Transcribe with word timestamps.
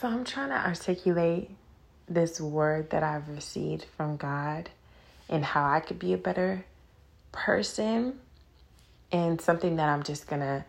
So 0.00 0.06
I'm 0.06 0.22
trying 0.22 0.50
to 0.50 0.54
articulate 0.54 1.50
this 2.08 2.40
word 2.40 2.90
that 2.90 3.02
I've 3.02 3.28
received 3.28 3.84
from 3.96 4.16
God 4.16 4.70
and 5.28 5.44
how 5.44 5.68
I 5.68 5.80
could 5.80 5.98
be 5.98 6.12
a 6.12 6.16
better 6.16 6.64
person 7.32 8.20
and 9.10 9.40
something 9.40 9.74
that 9.76 9.88
I'm 9.88 10.04
just 10.04 10.28
gonna 10.28 10.64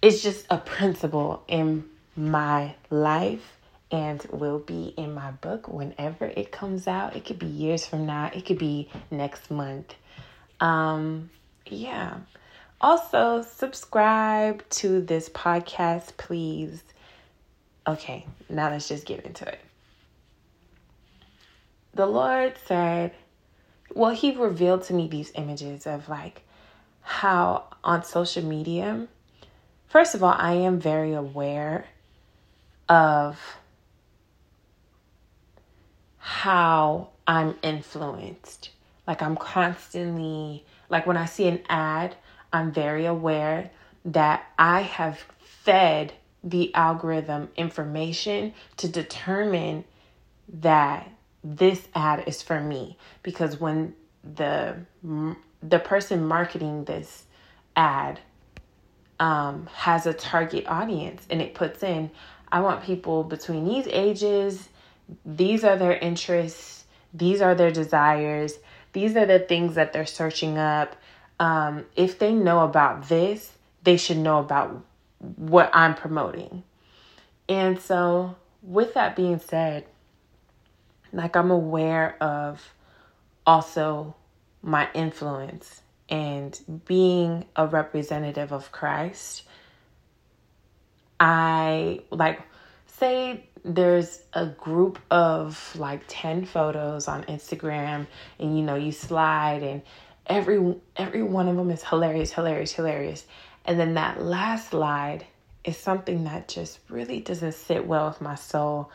it's 0.00 0.22
just 0.22 0.46
a 0.48 0.58
principle 0.58 1.42
in 1.48 1.86
my 2.14 2.76
life 2.88 3.58
and 3.90 4.24
will 4.30 4.60
be 4.60 4.94
in 4.96 5.12
my 5.12 5.32
book 5.32 5.66
whenever 5.66 6.26
it 6.26 6.52
comes 6.52 6.86
out. 6.86 7.16
It 7.16 7.24
could 7.24 7.40
be 7.40 7.46
years 7.46 7.84
from 7.84 8.06
now, 8.06 8.30
it 8.32 8.46
could 8.46 8.58
be 8.58 8.88
next 9.10 9.50
month. 9.50 9.92
Um 10.60 11.30
yeah. 11.66 12.18
Also, 12.80 13.42
subscribe 13.42 14.68
to 14.68 15.00
this 15.00 15.28
podcast, 15.30 16.16
please. 16.16 16.84
Okay, 17.86 18.26
now 18.48 18.70
let's 18.70 18.88
just 18.88 19.06
get 19.06 19.24
into 19.24 19.46
it. 19.46 19.60
The 21.94 22.06
Lord 22.06 22.54
said, 22.66 23.12
well, 23.94 24.10
He 24.10 24.32
revealed 24.32 24.82
to 24.84 24.94
me 24.94 25.06
these 25.06 25.32
images 25.36 25.86
of 25.86 26.08
like 26.08 26.42
how 27.02 27.64
on 27.84 28.02
social 28.04 28.42
media, 28.42 29.06
first 29.86 30.14
of 30.14 30.22
all, 30.24 30.34
I 30.36 30.54
am 30.54 30.80
very 30.80 31.14
aware 31.14 31.86
of 32.88 33.40
how 36.18 37.10
I'm 37.26 37.54
influenced. 37.62 38.70
Like 39.06 39.22
I'm 39.22 39.36
constantly, 39.36 40.64
like 40.88 41.06
when 41.06 41.16
I 41.16 41.26
see 41.26 41.46
an 41.46 41.60
ad, 41.68 42.16
I'm 42.52 42.72
very 42.72 43.06
aware 43.06 43.70
that 44.04 44.44
I 44.58 44.82
have 44.82 45.24
fed 45.38 46.12
the 46.46 46.74
algorithm 46.74 47.48
information 47.56 48.54
to 48.78 48.88
determine 48.88 49.84
that 50.48 51.10
this 51.42 51.88
ad 51.94 52.24
is 52.26 52.40
for 52.40 52.60
me. 52.60 52.96
Because 53.22 53.60
when 53.60 53.94
the 54.22 54.76
the 55.62 55.78
person 55.78 56.26
marketing 56.26 56.84
this 56.84 57.24
ad 57.74 58.20
um, 59.18 59.68
has 59.72 60.06
a 60.06 60.12
target 60.12 60.66
audience 60.66 61.26
and 61.30 61.40
it 61.40 61.54
puts 61.54 61.82
in 61.82 62.10
i 62.50 62.60
want 62.60 62.82
people 62.82 63.22
between 63.22 63.64
these 63.64 63.86
ages 63.86 64.68
these 65.24 65.62
are 65.64 65.76
their 65.76 65.96
interests 65.96 66.84
these 67.14 67.40
are 67.40 67.54
their 67.54 67.70
desires 67.70 68.58
these 68.96 69.14
are 69.14 69.26
the 69.26 69.40
things 69.40 69.74
that 69.74 69.92
they're 69.92 70.06
searching 70.06 70.56
up. 70.56 70.96
Um, 71.38 71.84
if 71.96 72.18
they 72.18 72.32
know 72.32 72.60
about 72.60 73.10
this 73.10 73.52
they 73.82 73.98
should 73.98 74.16
know 74.16 74.38
about 74.38 74.82
what 75.36 75.70
I'm 75.72 75.94
promoting. 75.94 76.62
And 77.48 77.80
so, 77.80 78.36
with 78.62 78.94
that 78.94 79.16
being 79.16 79.38
said, 79.38 79.86
like 81.12 81.36
I'm 81.36 81.50
aware 81.50 82.16
of 82.22 82.72
also 83.46 84.14
my 84.62 84.88
influence 84.94 85.80
and 86.08 86.82
being 86.86 87.44
a 87.54 87.66
representative 87.66 88.52
of 88.52 88.72
Christ. 88.72 89.44
I 91.18 92.02
like 92.10 92.40
say 92.86 93.44
there's 93.64 94.20
a 94.32 94.46
group 94.46 94.98
of 95.10 95.74
like 95.76 96.02
10 96.06 96.44
photos 96.44 97.08
on 97.08 97.24
Instagram 97.24 98.06
and 98.38 98.56
you 98.56 98.62
know 98.62 98.76
you 98.76 98.92
slide 98.92 99.62
and 99.62 99.82
every 100.26 100.76
every 100.96 101.22
one 101.22 101.48
of 101.48 101.56
them 101.56 101.70
is 101.70 101.82
hilarious 101.82 102.32
hilarious 102.32 102.72
hilarious 102.72 103.24
and 103.66 103.78
then 103.78 103.94
that 103.94 104.22
last 104.22 104.70
slide 104.70 105.26
is 105.64 105.76
something 105.76 106.24
that 106.24 106.48
just 106.48 106.78
really 106.88 107.20
doesn't 107.20 107.52
sit 107.52 107.86
well 107.86 108.08
with 108.08 108.20
my 108.20 108.36
soul. 108.36 108.90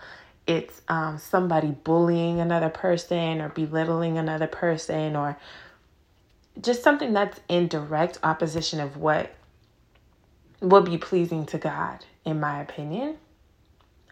It's 0.48 0.82
um, 0.88 1.18
somebody 1.18 1.72
bullying 1.72 2.40
another 2.40 2.70
person 2.70 3.42
or 3.42 3.50
belittling 3.50 4.18
another 4.18 4.48
person 4.48 5.16
or 5.16 5.38
just 6.60 6.84
something 6.84 7.14
that's 7.14 7.40
in 7.48 7.68
direct 7.68 8.18
opposition 8.24 8.80
of 8.80 8.98
what 8.98 9.34
would 10.62 10.86
be 10.86 10.98
pleasing 10.98 11.46
to 11.48 11.58
God, 11.58 12.06
in 12.26 12.40
my 12.40 12.62
opinion. 12.62 13.18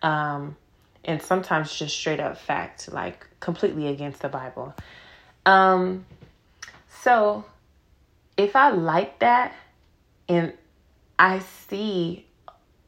Um, 0.01 0.57
and 1.05 1.21
sometimes 1.21 1.73
just 1.73 1.95
straight 1.95 2.19
up 2.19 2.37
fact, 2.37 2.91
like 2.91 3.25
completely 3.39 3.87
against 3.87 4.21
the 4.21 4.29
Bible. 4.29 4.75
Um, 5.45 6.05
so 7.01 7.45
if 8.37 8.55
I 8.55 8.69
like 8.71 9.19
that, 9.19 9.53
and 10.29 10.53
I 11.17 11.39
see, 11.39 12.27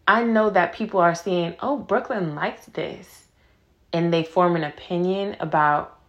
I 0.08 0.24
know 0.24 0.52
that 0.52 0.74
people 0.74 1.00
are 1.00 1.16
seeing, 1.16 1.56
oh, 1.60 1.78
Brooklyn 1.78 2.36
likes 2.36 2.68
this. 2.68 3.26
And 3.92 4.14
they 4.14 4.24
form 4.24 4.56
an 4.56 4.64
opinion 4.64 5.36
about 5.42 6.00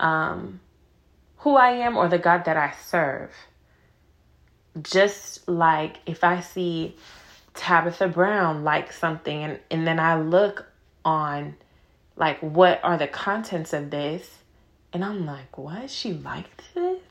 um, 0.00 0.58
who 1.36 1.56
I 1.56 1.70
am 1.72 1.96
or 1.96 2.08
the 2.08 2.18
God 2.18 2.46
that 2.46 2.56
I 2.56 2.72
serve. 2.84 3.30
Just 4.82 5.48
like 5.48 5.98
if 6.06 6.24
I 6.24 6.40
see 6.40 6.96
Tabitha 7.54 8.08
Brown 8.08 8.64
like 8.64 8.92
something 8.92 9.42
and, 9.42 9.60
and 9.70 9.86
then 9.86 10.00
I 10.00 10.20
look 10.20 10.66
on 11.04 11.56
like 12.16 12.38
what 12.40 12.80
are 12.82 12.96
the 12.98 13.06
contents 13.06 13.72
of 13.72 13.90
this 13.90 14.38
and 14.92 15.04
I'm 15.04 15.24
like, 15.26 15.56
what? 15.56 15.90
She 15.90 16.14
liked 16.14 16.62
this? 16.74 17.09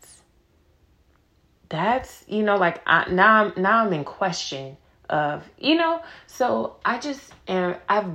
That's 1.70 2.24
you 2.28 2.44
know 2.44 2.58
like 2.58 2.82
I, 2.86 3.10
now 3.10 3.46
I'm 3.46 3.54
now 3.62 3.86
I'm 3.86 3.94
in 3.94 4.04
question 4.04 4.78
of 5.10 5.48
you 5.58 5.76
know 5.76 6.02
so 6.28 6.76
I 6.84 7.00
just 7.00 7.32
am 7.48 7.76
I've 7.88 8.12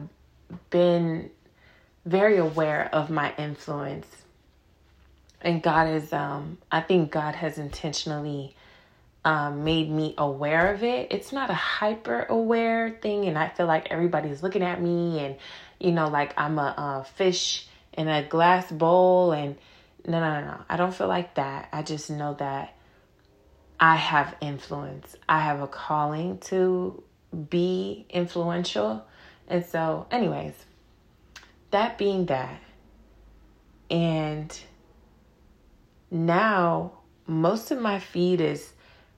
been 0.70 1.31
very 2.04 2.37
aware 2.37 2.88
of 2.92 3.10
my 3.10 3.34
influence 3.37 4.06
and 5.41 5.62
God 5.62 5.88
is 5.88 6.12
um 6.12 6.59
I 6.70 6.81
think 6.81 7.10
God 7.10 7.34
has 7.34 7.59
intentionally 7.59 8.54
um, 9.25 9.65
made 9.65 9.91
me 9.91 10.15
aware 10.19 10.72
of 10.75 10.82
it. 10.82 11.09
It's 11.10 11.32
not 11.32 11.48
a 11.50 11.54
hyper 11.54 12.26
aware 12.28 12.91
thing, 13.00 13.25
and 13.25 13.38
I 13.38 13.48
feel 13.48 13.66
like 13.66 13.91
everybody's 13.91 14.42
looking 14.42 14.62
at 14.62 14.81
me, 14.81 15.19
and 15.21 15.36
you 15.81 15.92
know, 15.92 16.09
like 16.09 16.34
I'm 16.36 16.59
a, 16.59 16.75
a 16.76 17.06
fish 17.16 17.66
in 17.94 18.09
a 18.09 18.22
glass 18.22 18.71
bowl, 18.71 19.32
and 19.32 19.56
no, 20.06 20.21
no, 20.21 20.41
no, 20.41 20.47
no. 20.47 20.65
I 20.69 20.76
don't 20.76 20.94
feel 20.94 21.09
like 21.09 21.36
that. 21.36 21.69
I 21.72 21.82
just 21.82 22.10
know 22.10 22.34
that 22.34 22.75
I 23.80 23.96
have 23.96 24.36
influence. 24.40 25.16
I 25.28 25.40
have 25.40 25.60
a 25.60 25.66
calling 25.66 26.38
to 26.38 27.02
be 27.50 28.06
influential. 28.08 29.04
And 29.48 29.64
so, 29.64 30.06
anyways, 30.10 30.54
that 31.70 31.98
being 31.98 32.26
that, 32.26 32.60
and 33.90 34.58
now 36.10 36.92
most 37.26 37.70
of 37.70 37.80
my 37.80 37.98
feed 37.98 38.40
is 38.40 38.72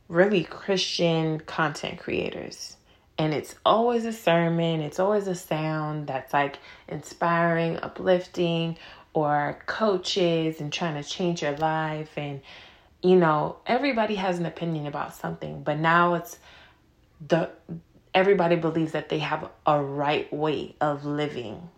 really 0.08 0.44
Christian 0.44 1.40
content 1.40 1.98
creators. 1.98 2.76
And 3.18 3.32
it's 3.32 3.54
always 3.64 4.04
a 4.04 4.12
sermon, 4.12 4.80
it's 4.80 4.98
always 4.98 5.26
a 5.26 5.34
sound 5.34 6.06
that's 6.06 6.32
like 6.32 6.58
inspiring, 6.88 7.78
uplifting, 7.78 8.76
or 9.14 9.58
coaches 9.64 10.60
and 10.60 10.70
trying 10.70 11.02
to 11.02 11.08
change 11.08 11.40
your 11.42 11.56
life 11.56 12.10
and 12.16 12.42
you 13.06 13.16
know, 13.16 13.56
everybody 13.66 14.16
has 14.16 14.38
an 14.38 14.46
opinion 14.46 14.86
about 14.86 15.14
something, 15.14 15.62
but 15.62 15.78
now 15.78 16.14
it's 16.14 16.38
the 17.26 17.50
everybody 18.14 18.56
believes 18.56 18.92
that 18.92 19.08
they 19.10 19.18
have 19.18 19.48
a 19.66 19.82
right 19.82 20.32
way 20.32 20.74
of 20.80 21.04
living 21.04 21.68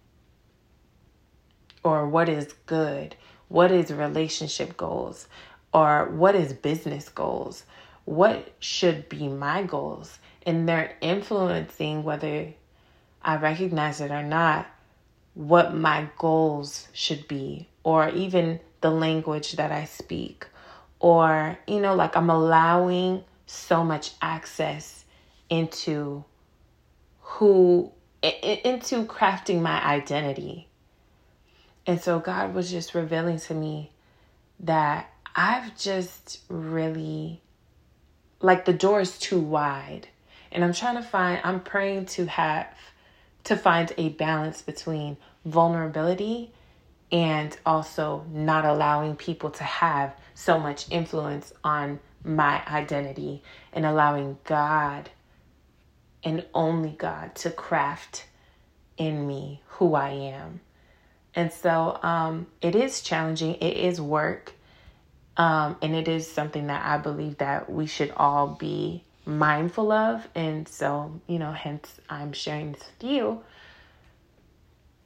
or 1.82 2.08
what 2.08 2.28
is 2.28 2.54
good, 2.66 3.16
what 3.48 3.70
is 3.72 3.90
relationship 3.90 4.76
goals, 4.76 5.26
or 5.72 6.06
what 6.10 6.34
is 6.34 6.52
business 6.52 7.08
goals, 7.08 7.64
what 8.04 8.52
should 8.60 9.08
be 9.08 9.28
my 9.28 9.62
goals. 9.62 10.18
And 10.46 10.68
they're 10.68 10.96
influencing 11.00 12.04
whether 12.04 12.52
I 13.22 13.36
recognize 13.36 14.00
it 14.00 14.10
or 14.10 14.22
not, 14.22 14.66
what 15.34 15.74
my 15.74 16.08
goals 16.18 16.88
should 16.92 17.26
be, 17.28 17.68
or 17.82 18.08
even 18.10 18.60
the 18.80 18.90
language 18.90 19.52
that 19.52 19.72
I 19.72 19.84
speak, 19.84 20.46
or 21.00 21.58
you 21.66 21.80
know 21.80 21.94
like 21.94 22.16
i'm 22.16 22.30
allowing 22.30 23.22
so 23.46 23.82
much 23.84 24.12
access 24.20 25.04
into 25.48 26.24
who 27.20 27.90
into 28.22 29.04
crafting 29.04 29.60
my 29.62 29.82
identity. 29.84 30.66
And 31.86 32.00
so 32.00 32.18
god 32.18 32.54
was 32.54 32.70
just 32.70 32.94
revealing 32.94 33.38
to 33.40 33.54
me 33.54 33.92
that 34.60 35.10
i've 35.36 35.76
just 35.78 36.40
really 36.48 37.40
like 38.40 38.64
the 38.64 38.72
door 38.72 39.00
is 39.00 39.18
too 39.18 39.40
wide. 39.40 40.08
And 40.50 40.64
i'm 40.64 40.72
trying 40.72 40.96
to 40.96 41.02
find 41.02 41.40
i'm 41.44 41.60
praying 41.60 42.06
to 42.06 42.26
have 42.26 42.74
to 43.44 43.56
find 43.56 43.92
a 43.96 44.10
balance 44.10 44.62
between 44.62 45.16
vulnerability 45.44 46.52
and 47.10 47.56
also 47.64 48.26
not 48.30 48.64
allowing 48.64 49.16
people 49.16 49.50
to 49.50 49.64
have 49.64 50.14
so 50.38 50.56
much 50.56 50.88
influence 50.92 51.52
on 51.64 51.98
my 52.22 52.62
identity 52.68 53.42
and 53.72 53.84
allowing 53.84 54.38
God 54.44 55.10
and 56.22 56.46
only 56.54 56.90
God 56.90 57.34
to 57.34 57.50
craft 57.50 58.24
in 58.96 59.26
me 59.26 59.62
who 59.66 59.94
I 59.94 60.10
am. 60.10 60.60
And 61.34 61.52
so 61.52 61.98
um, 62.04 62.46
it 62.62 62.76
is 62.76 63.00
challenging, 63.00 63.56
it 63.56 63.76
is 63.76 64.00
work. 64.00 64.52
Um, 65.36 65.76
and 65.82 65.96
it 65.96 66.06
is 66.06 66.30
something 66.30 66.68
that 66.68 66.86
I 66.86 66.98
believe 66.98 67.38
that 67.38 67.70
we 67.70 67.86
should 67.86 68.12
all 68.16 68.46
be 68.46 69.02
mindful 69.26 69.90
of. 69.90 70.26
And 70.36 70.68
so, 70.68 71.20
you 71.26 71.40
know, 71.40 71.50
hence 71.50 72.00
I'm 72.08 72.32
sharing 72.32 72.72
this 72.72 72.88
with 73.00 73.10
you 73.10 73.42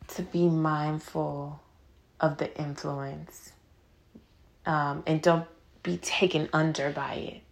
to 0.08 0.22
be 0.22 0.50
mindful 0.50 1.58
of 2.20 2.36
the 2.36 2.54
influence. 2.58 3.52
Um, 4.64 5.02
and 5.06 5.20
don't 5.20 5.46
be 5.82 5.96
taken 5.96 6.48
under 6.52 6.90
by 6.90 7.14
it. 7.14 7.42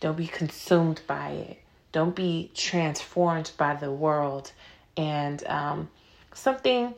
Don't 0.00 0.16
be 0.16 0.26
consumed 0.26 1.00
by 1.06 1.30
it. 1.30 1.58
Don't 1.92 2.14
be 2.14 2.50
transformed 2.54 3.52
by 3.56 3.74
the 3.74 3.90
world. 3.90 4.52
And 4.96 5.42
um, 5.46 5.90
something 6.34 6.94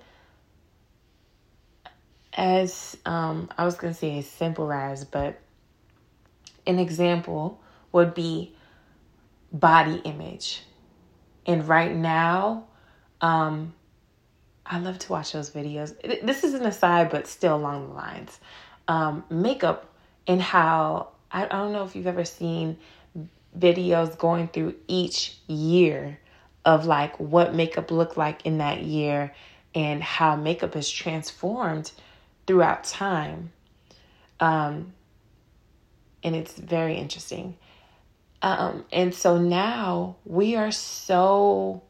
as 2.33 2.97
um, 3.07 3.49
I 3.57 3.65
was 3.65 3.77
going 3.77 3.93
to 3.93 3.99
say 3.99 4.19
as 4.19 4.27
simple 4.27 4.73
as, 4.73 5.05
but 5.05 5.39
an 6.67 6.79
example 6.79 7.61
would 7.93 8.15
be 8.15 8.55
body 9.53 10.01
image. 10.05 10.63
And 11.47 11.67
right 11.69 11.95
now, 11.95 12.65
um, 13.21 13.75
I 14.67 14.79
love 14.79 14.99
to 15.01 15.13
watch 15.13 15.33
those 15.33 15.51
videos. 15.51 15.95
This 16.25 16.43
is 16.43 16.55
an 16.55 16.65
aside, 16.65 17.11
but 17.11 17.27
still 17.27 17.55
along 17.55 17.89
the 17.89 17.95
lines. 17.95 18.41
Um, 18.87 19.25
makeup 19.31 19.91
and 20.27 20.41
how 20.41 21.09
I, 21.31 21.45
I 21.45 21.49
don't 21.49 21.73
know 21.73 21.85
if 21.85 21.97
you've 21.97 22.07
ever 22.07 22.25
seen 22.25 22.79
videos 23.59 24.17
going 24.19 24.49
through 24.49 24.75
each 24.89 25.37
year 25.47 26.19
of 26.65 26.87
like 26.87 27.19
what 27.21 27.55
makeup 27.55 27.91
looked 27.91 28.17
like 28.17 28.45
in 28.47 28.59
that 28.59 28.83
year 28.83 29.35
and 29.75 30.03
how 30.03 30.37
makeup 30.37 30.77
is 30.77 30.91
transformed 30.91 31.93
throughout 32.47 32.85
time. 32.85 33.53
Um, 34.41 34.93
and 36.23 36.35
it's 36.35 36.55
very 36.55 36.97
interesting. 36.97 37.57
Um, 38.43 38.85
and 38.93 39.15
so 39.15 39.39
now 39.39 40.17
we 40.25 40.57
are 40.57 40.71
so 40.71 41.83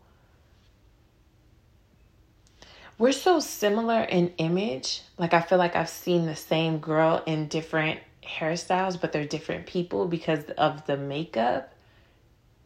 we're 2.99 3.13
so 3.13 3.41
similar 3.41 4.03
in 4.03 4.33
image. 4.39 5.03
Like 5.19 5.35
I 5.35 5.41
feel 5.41 5.59
like 5.59 5.77
I've 5.77 5.89
seen 5.89 6.27
the 6.27 6.37
same 6.37 6.79
girl 6.79 7.23
in 7.27 7.49
different 7.49 8.01
hairstyles, 8.23 9.01
but 9.01 9.13
they're 9.13 9.27
different 9.27 9.67
people 9.67 10.07
because 10.07 10.45
of 10.57 10.87
the 10.87 10.97
makeup 10.97 11.73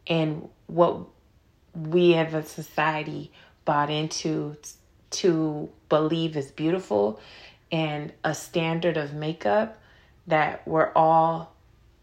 and 0.06 0.48
what 0.66 1.00
we 1.74 2.14
as 2.14 2.34
a 2.34 2.42
society 2.42 3.30
bought 3.64 3.90
into 3.90 4.56
to 5.10 5.68
believe 5.88 6.36
is 6.36 6.50
beautiful 6.50 7.20
and 7.70 8.12
a 8.24 8.34
standard 8.34 8.96
of 8.96 9.14
makeup 9.14 9.78
that 10.26 10.66
we're 10.66 10.92
all 10.94 11.52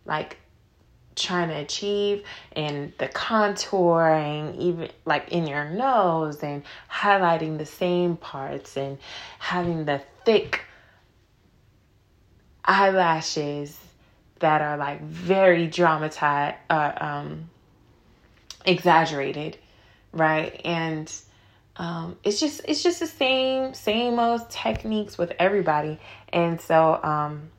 like 0.05 0.37
trying 1.15 1.49
to 1.49 1.55
achieve 1.55 2.23
and 2.55 2.91
the 2.97 3.07
contouring 3.07 4.57
even 4.57 4.89
like 5.05 5.29
in 5.31 5.47
your 5.47 5.65
nose 5.69 6.43
and 6.43 6.63
highlighting 6.91 7.57
the 7.57 7.65
same 7.65 8.17
parts 8.17 8.75
and 8.77 8.97
having 9.39 9.85
the 9.85 10.01
thick 10.25 10.61
eyelashes 12.65 13.79
that 14.39 14.61
are 14.61 14.77
like 14.77 15.01
very 15.01 15.67
dramatized 15.67 16.57
uh, 16.69 16.91
um 16.99 17.49
exaggerated 18.65 19.57
right? 20.15 20.59
And 20.65 21.13
um, 21.77 22.17
it's 22.23 22.39
just 22.39 22.61
it's 22.67 22.81
just 22.81 22.99
the 22.99 23.07
same 23.07 23.73
same 23.73 24.17
old 24.17 24.49
techniques 24.49 25.17
with 25.17 25.33
everybody. 25.37 25.99
And 26.29 26.59
so 26.59 26.99
um, 27.03 27.51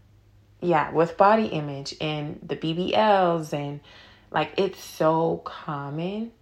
yeah 0.66 0.90
with 0.90 1.16
body 1.16 1.46
image 1.46 1.94
and 2.00 2.38
the 2.42 2.56
bbls 2.56 3.52
and 3.52 3.80
like 4.30 4.52
it's 4.56 4.82
so 4.82 5.40
common 5.44 6.32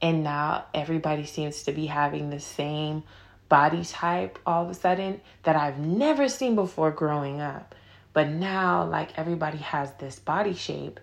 and 0.00 0.24
now 0.24 0.64
everybody 0.74 1.24
seems 1.26 1.62
to 1.62 1.72
be 1.72 1.86
having 1.86 2.30
the 2.30 2.40
same 2.40 3.02
body 3.48 3.84
type 3.84 4.38
all 4.46 4.64
of 4.64 4.70
a 4.70 4.74
sudden 4.74 5.20
that 5.42 5.56
i've 5.56 5.78
never 5.78 6.28
seen 6.28 6.54
before 6.54 6.90
growing 6.90 7.40
up. 7.40 7.74
But 8.14 8.28
now 8.28 8.84
like 8.84 9.18
everybody 9.18 9.58
has 9.58 9.90
this 9.94 10.18
body 10.18 10.54
shape 10.54 11.00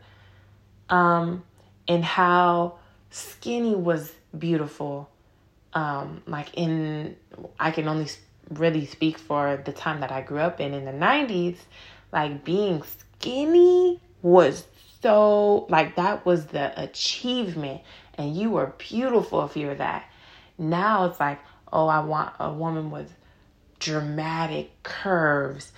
um 0.90 1.44
and 1.88 2.06
how 2.06 2.78
skinny 3.10 3.76
was 3.76 4.14
beautiful 4.38 5.10
um, 5.74 6.24
like 6.26 6.50
in 6.54 7.16
I 7.60 7.72
can 7.72 7.88
only 7.88 8.08
really 8.50 8.86
speak 8.86 9.18
for 9.18 9.62
the 9.64 9.72
time 9.72 10.02
that 10.02 10.12
I 10.12 10.22
grew 10.22 10.40
up 10.40 10.60
in 10.60 10.74
in 10.74 10.86
the 10.86 10.92
90s, 10.92 11.58
like 12.12 12.44
being 12.44 12.84
skinny 12.84 14.00
was 14.22 14.66
so 15.02 15.66
like 15.70 15.96
that 15.96 16.26
was 16.26 16.48
the 16.48 16.82
achievement 16.82 17.82
and 18.18 18.36
you 18.36 18.52
were 18.52 18.74
beautiful 18.78 19.46
if 19.46 19.56
you 19.56 19.68
were 19.68 19.76
that. 19.76 20.06
Now 20.58 21.06
it's 21.06 21.20
like, 21.20 21.40
oh, 21.72 21.88
I 21.88 22.02
want 22.02 22.34
a 22.40 22.52
woman 22.52 22.92
with 22.92 23.14
dramatic 23.80 24.84
curves, 24.84 25.72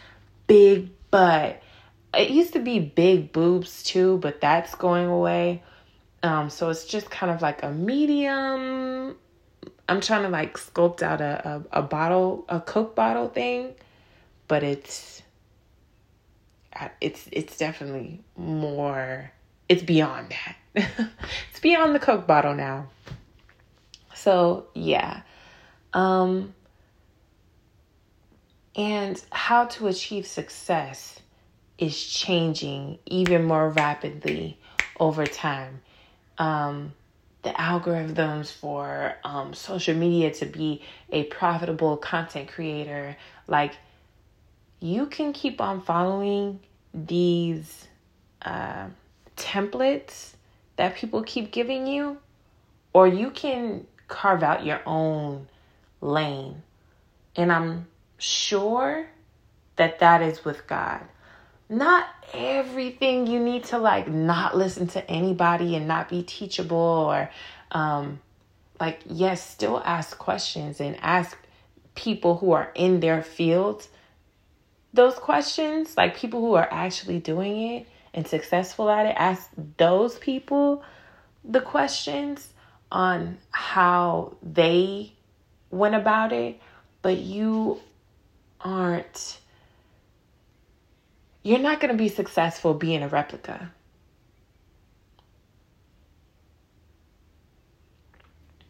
big 0.47 0.89
butt. 1.11 1.61
It 2.13 2.31
used 2.31 2.53
to 2.53 2.59
be 2.59 2.79
big 2.79 3.31
boobs 3.31 3.83
too, 3.83 4.17
but 4.17 4.41
that's 4.41 4.73
going 4.75 5.05
away. 5.05 5.63
Um, 6.23 6.49
so 6.49 6.69
it's 6.69 6.85
just 6.85 7.09
kind 7.09 7.31
of 7.31 7.41
like 7.41 7.63
a 7.63 7.71
medium 7.71 9.15
I'm 9.91 9.99
trying 9.99 10.23
to 10.23 10.29
like 10.29 10.57
sculpt 10.57 11.01
out 11.01 11.19
a, 11.19 11.63
a, 11.73 11.79
a 11.79 11.81
bottle, 11.81 12.45
a 12.47 12.61
Coke 12.61 12.95
bottle 12.95 13.27
thing, 13.27 13.73
but 14.47 14.63
it's 14.63 15.20
it's 16.99 17.27
it's 17.31 17.57
definitely 17.57 18.23
more 18.35 19.31
it's 19.69 19.83
beyond 19.83 20.31
that. 20.31 20.55
it's 21.49 21.59
beyond 21.61 21.95
the 21.95 21.99
Coke 21.99 22.27
bottle 22.27 22.53
now. 22.53 22.87
So, 24.13 24.67
yeah. 24.73 25.21
Um 25.93 26.53
and 28.75 29.21
how 29.31 29.65
to 29.65 29.87
achieve 29.87 30.25
success 30.25 31.19
is 31.77 32.01
changing 32.01 32.99
even 33.05 33.43
more 33.43 33.69
rapidly 33.69 34.57
over 34.99 35.25
time. 35.25 35.81
Um 36.37 36.93
the 37.43 37.49
algorithms 37.49 38.51
for 38.51 39.15
um, 39.23 39.53
social 39.53 39.95
media 39.95 40.31
to 40.31 40.45
be 40.45 40.81
a 41.11 41.23
profitable 41.23 41.97
content 41.97 42.47
creator. 42.49 43.17
Like, 43.47 43.73
you 44.79 45.07
can 45.07 45.33
keep 45.33 45.59
on 45.59 45.81
following 45.81 46.59
these 46.93 47.87
uh, 48.41 48.87
templates 49.37 50.33
that 50.75 50.95
people 50.95 51.23
keep 51.23 51.51
giving 51.51 51.87
you, 51.87 52.17
or 52.93 53.07
you 53.07 53.31
can 53.31 53.85
carve 54.07 54.43
out 54.43 54.65
your 54.65 54.81
own 54.85 55.47
lane. 56.01 56.61
And 57.35 57.51
I'm 57.51 57.87
sure 58.17 59.07
that 59.77 59.99
that 59.99 60.21
is 60.21 60.43
with 60.43 60.67
God 60.67 61.01
not 61.71 62.05
everything 62.33 63.25
you 63.27 63.39
need 63.39 63.63
to 63.63 63.77
like 63.77 64.07
not 64.07 64.55
listen 64.55 64.87
to 64.87 65.09
anybody 65.09 65.75
and 65.75 65.87
not 65.87 66.09
be 66.09 66.21
teachable 66.21 66.77
or 66.77 67.29
um 67.71 68.19
like 68.79 68.99
yes 69.09 69.49
still 69.49 69.81
ask 69.85 70.17
questions 70.17 70.81
and 70.81 70.97
ask 71.01 71.37
people 71.95 72.37
who 72.37 72.51
are 72.51 72.71
in 72.75 72.99
their 72.99 73.23
field 73.23 73.87
those 74.93 75.15
questions 75.15 75.95
like 75.95 76.15
people 76.17 76.41
who 76.41 76.53
are 76.53 76.67
actually 76.71 77.19
doing 77.19 77.75
it 77.75 77.87
and 78.13 78.27
successful 78.27 78.89
at 78.89 79.05
it 79.05 79.15
ask 79.17 79.49
those 79.77 80.17
people 80.19 80.83
the 81.43 81.61
questions 81.61 82.53
on 82.91 83.37
how 83.51 84.35
they 84.43 85.13
went 85.69 85.95
about 85.95 86.33
it. 86.33 86.59
But 87.01 87.17
you 87.17 87.79
aren't 88.59 89.39
you're 91.43 91.57
not 91.57 91.79
going 91.79 91.91
to 91.91 91.97
be 91.97 92.09
successful 92.09 92.75
being 92.75 93.01
a 93.01 93.07
replica. 93.07 93.71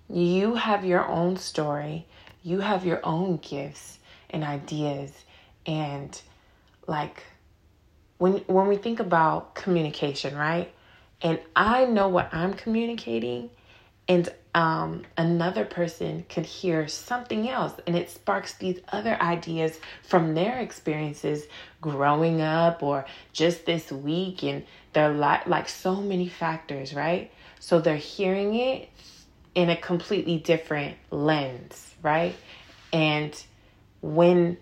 You 0.09 0.55
have 0.55 0.85
your 0.85 1.05
own 1.05 1.35
story, 1.35 2.05
you 2.43 2.59
have 2.61 2.85
your 2.85 3.05
own 3.05 3.37
gifts 3.37 3.99
and 4.29 4.43
ideas 4.45 5.11
and 5.65 6.19
like 6.87 7.23
when 8.17 8.37
when 8.47 8.67
we 8.67 8.77
think 8.77 8.99
about 8.99 9.55
communication, 9.55 10.35
right? 10.35 10.71
And 11.21 11.39
I 11.55 11.85
know 11.85 12.09
what 12.09 12.33
I'm 12.33 12.53
communicating 12.53 13.49
and 14.07 14.27
um, 14.53 15.03
another 15.17 15.63
person 15.63 16.25
could 16.27 16.45
hear 16.45 16.87
something 16.87 17.47
else 17.47 17.73
and 17.87 17.95
it 17.95 18.09
sparks 18.09 18.55
these 18.55 18.79
other 18.91 19.15
ideas 19.21 19.79
from 20.03 20.33
their 20.33 20.59
experiences 20.59 21.43
growing 21.79 22.41
up 22.41 22.83
or 22.83 23.05
just 23.31 23.65
this 23.65 23.91
week 23.91 24.43
and 24.43 24.65
they're 24.91 25.13
like 25.13 25.47
like 25.47 25.69
so 25.69 25.95
many 25.95 26.27
factors 26.27 26.93
right 26.93 27.31
so 27.61 27.79
they're 27.79 27.95
hearing 27.95 28.55
it 28.55 28.89
in 29.55 29.69
a 29.69 29.75
completely 29.75 30.37
different 30.37 30.97
lens, 31.09 31.93
right? 32.01 32.35
And 32.93 33.39
when 34.01 34.57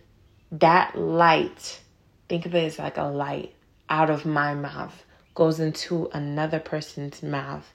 that 0.52 0.98
light, 0.98 1.80
think 2.28 2.46
of 2.46 2.56
it 2.56 2.66
as 2.66 2.80
like 2.80 2.98
a 2.98 3.04
light 3.04 3.54
out 3.90 4.10
of 4.10 4.26
my 4.26 4.54
mouth, 4.54 5.04
goes 5.36 5.60
into 5.60 6.10
another 6.14 6.60
person's 6.60 7.22
mouth, 7.24 7.72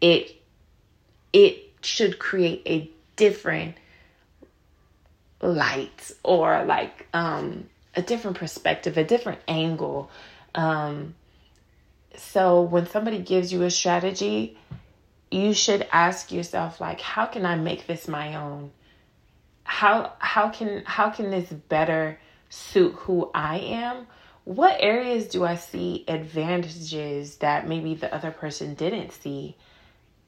it 0.00 0.34
it 1.32 1.72
should 1.82 2.18
create 2.18 2.62
a 2.66 2.90
different 3.16 3.76
light 5.40 6.12
or 6.22 6.64
like 6.64 7.06
um 7.12 7.68
a 7.94 8.02
different 8.02 8.36
perspective, 8.36 8.96
a 8.96 9.04
different 9.04 9.40
angle. 9.46 10.10
Um 10.54 11.14
so 12.16 12.62
when 12.62 12.86
somebody 12.86 13.18
gives 13.18 13.52
you 13.52 13.62
a 13.62 13.70
strategy, 13.70 14.56
you 15.30 15.52
should 15.52 15.86
ask 15.92 16.32
yourself 16.32 16.80
like 16.80 17.00
how 17.00 17.26
can 17.26 17.44
I 17.44 17.56
make 17.56 17.86
this 17.86 18.08
my 18.08 18.36
own? 18.36 18.70
How 19.64 20.12
how 20.18 20.50
can 20.50 20.82
how 20.84 21.10
can 21.10 21.30
this 21.30 21.50
better 21.50 22.18
suit 22.48 22.92
who 22.94 23.30
I 23.34 23.58
am? 23.58 24.06
What 24.44 24.76
areas 24.78 25.28
do 25.28 25.44
I 25.44 25.56
see 25.56 26.04
advantages 26.06 27.36
that 27.36 27.66
maybe 27.66 27.94
the 27.94 28.14
other 28.14 28.30
person 28.30 28.74
didn't 28.74 29.12
see? 29.12 29.56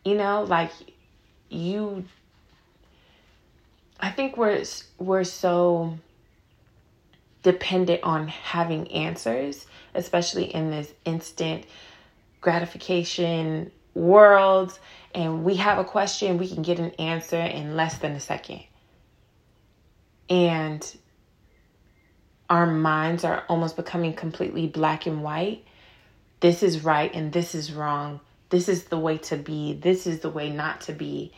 You 0.05 0.15
know, 0.17 0.43
like 0.43 0.73
you 1.49 2.05
I 4.01 4.11
think 4.11 4.37
we're 4.37 4.65
we're 4.99 5.25
so 5.25 5.99
dependent 7.43 8.03
on 8.03 8.29
having 8.29 8.91
answers, 8.91 9.67
especially 9.95 10.53
in 10.53 10.71
this 10.71 10.93
instant 11.05 11.65
gratification 12.41 13.71
world. 13.95 14.79
And 15.15 15.45
we 15.45 15.57
have 15.57 15.79
a 15.79 15.85
question, 15.85 16.39
we 16.39 16.49
can 16.49 16.63
get 16.63 16.79
an 16.79 16.91
answer 16.99 17.41
in 17.41 17.77
less 17.77 17.99
than 17.99 18.13
a 18.13 18.21
second. 18.21 18.63
And 20.29 20.97
our 22.49 22.67
minds 22.67 23.25
are 23.25 23.45
almost 23.49 23.77
becoming 23.77 24.15
completely 24.15 24.67
black 24.67 25.07
and 25.07 25.23
white. 25.23 25.65
This 26.41 26.63
is 26.63 26.85
right 26.85 27.13
and 27.15 27.33
this 27.33 27.55
is 27.55 27.73
wrong. 27.73 28.21
This 28.51 28.69
is 28.69 28.85
the 28.85 28.99
way 28.99 29.19
to 29.19 29.37
be. 29.37 29.75
This 29.75 30.07
is 30.07 30.21
the 30.21 30.31
way 30.31 30.51
not 30.51 30.83
to 30.83 30.93
be. 30.93 31.33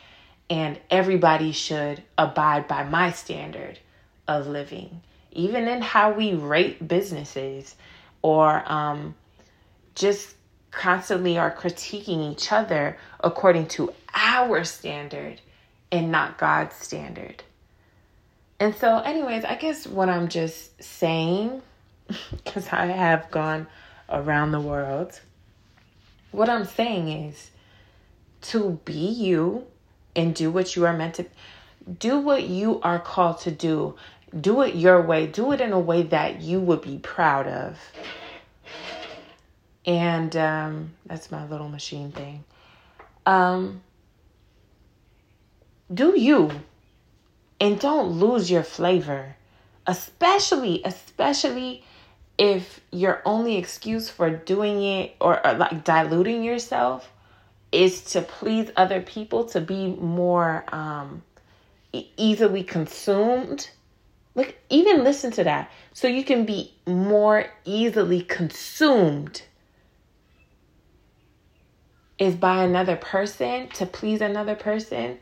And 0.50 0.78
everybody 0.90 1.52
should 1.52 2.02
abide 2.16 2.68
by 2.68 2.84
my 2.84 3.12
standard 3.12 3.78
of 4.26 4.46
living, 4.46 5.02
even 5.32 5.68
in 5.68 5.82
how 5.82 6.12
we 6.12 6.34
rate 6.34 6.86
businesses 6.86 7.76
or 8.22 8.62
um, 8.70 9.14
just 9.94 10.34
constantly 10.70 11.38
are 11.38 11.54
critiquing 11.54 12.32
each 12.32 12.52
other 12.52 12.98
according 13.20 13.66
to 13.66 13.92
our 14.14 14.64
standard 14.64 15.40
and 15.90 16.10
not 16.12 16.38
God's 16.38 16.76
standard. 16.76 17.42
And 18.60 18.74
so, 18.74 18.98
anyways, 18.98 19.44
I 19.44 19.54
guess 19.54 19.86
what 19.86 20.08
I'm 20.08 20.28
just 20.28 20.82
saying, 20.82 21.62
because 22.30 22.68
I 22.72 22.86
have 22.86 23.30
gone 23.30 23.66
around 24.08 24.52
the 24.52 24.60
world, 24.60 25.20
what 26.32 26.48
I'm 26.48 26.64
saying 26.64 27.08
is 27.08 27.50
to 28.40 28.80
be 28.84 28.92
you 28.92 29.66
and 30.16 30.34
do 30.34 30.50
what 30.50 30.74
you 30.74 30.84
are 30.86 30.92
meant 30.92 31.14
to 31.14 31.26
do 31.98 32.18
what 32.18 32.44
you 32.44 32.80
are 32.82 32.98
called 32.98 33.40
to 33.40 33.50
do. 33.50 33.94
Do 34.38 34.62
it 34.62 34.74
your 34.74 35.00
way. 35.00 35.26
Do 35.26 35.52
it 35.52 35.60
in 35.60 35.72
a 35.72 35.80
way 35.80 36.02
that 36.02 36.42
you 36.42 36.60
would 36.60 36.82
be 36.82 36.98
proud 36.98 37.46
of. 37.46 37.78
And 39.86 40.36
um, 40.36 40.90
that's 41.06 41.30
my 41.30 41.46
little 41.46 41.68
machine 41.68 42.12
thing. 42.12 42.44
Um, 43.24 43.80
do 45.92 46.18
you 46.18 46.50
and 47.60 47.78
don't 47.80 48.10
lose 48.10 48.50
your 48.50 48.62
flavor, 48.62 49.36
especially, 49.86 50.82
especially 50.84 51.84
if 52.38 52.80
your 52.92 53.20
only 53.24 53.56
excuse 53.56 54.08
for 54.08 54.30
doing 54.30 54.82
it 54.82 55.16
or, 55.20 55.44
or 55.44 55.54
like 55.54 55.84
diluting 55.84 56.44
yourself 56.44 57.10
is 57.72 58.02
to 58.02 58.22
please 58.22 58.70
other 58.76 59.00
people 59.00 59.44
to 59.44 59.60
be 59.60 59.88
more 59.88 60.64
um, 60.72 61.22
easily 62.16 62.62
consumed. 62.62 63.70
Look, 64.34 64.54
even 64.70 65.02
listen 65.02 65.32
to 65.32 65.44
that. 65.44 65.70
So 65.92 66.06
you 66.06 66.24
can 66.24 66.44
be 66.44 66.72
more 66.86 67.46
easily 67.64 68.22
consumed 68.22 69.42
is 72.18 72.34
by 72.34 72.64
another 72.64 72.96
person 72.96 73.68
to 73.68 73.86
please 73.86 74.20
another 74.20 74.54
person. 74.54 75.18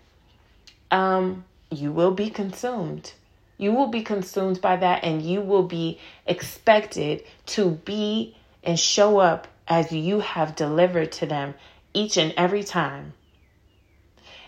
Um, 0.91 1.45
you 1.71 1.93
will 1.93 2.13
be 2.13 2.31
consumed. 2.31 3.13
You 3.59 3.73
will 3.73 3.89
be 3.89 4.03
consumed 4.03 4.61
by 4.61 4.77
that, 4.77 5.03
and 5.05 5.23
you 5.23 5.41
will 5.41 5.63
be 5.63 5.99
expected 6.27 7.25
to 7.47 7.71
be 7.71 8.37
and 8.63 8.79
show 8.79 9.19
up 9.19 9.49
as 9.69 9.93
you 9.93 10.21
have 10.21 10.57
delivered 10.57 11.13
to 11.13 11.27
them 11.27 11.55
each 11.95 12.17
and 12.17 12.35
every 12.37 12.63
time. 12.63 13.15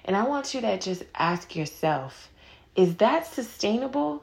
And 0.04 0.16
I 0.16 0.24
want 0.24 0.54
you 0.54 0.60
to 0.60 0.78
just 0.78 1.04
ask 1.14 1.54
yourself 1.56 2.28
is 2.76 2.96
that 2.96 3.26
sustainable? 3.26 4.22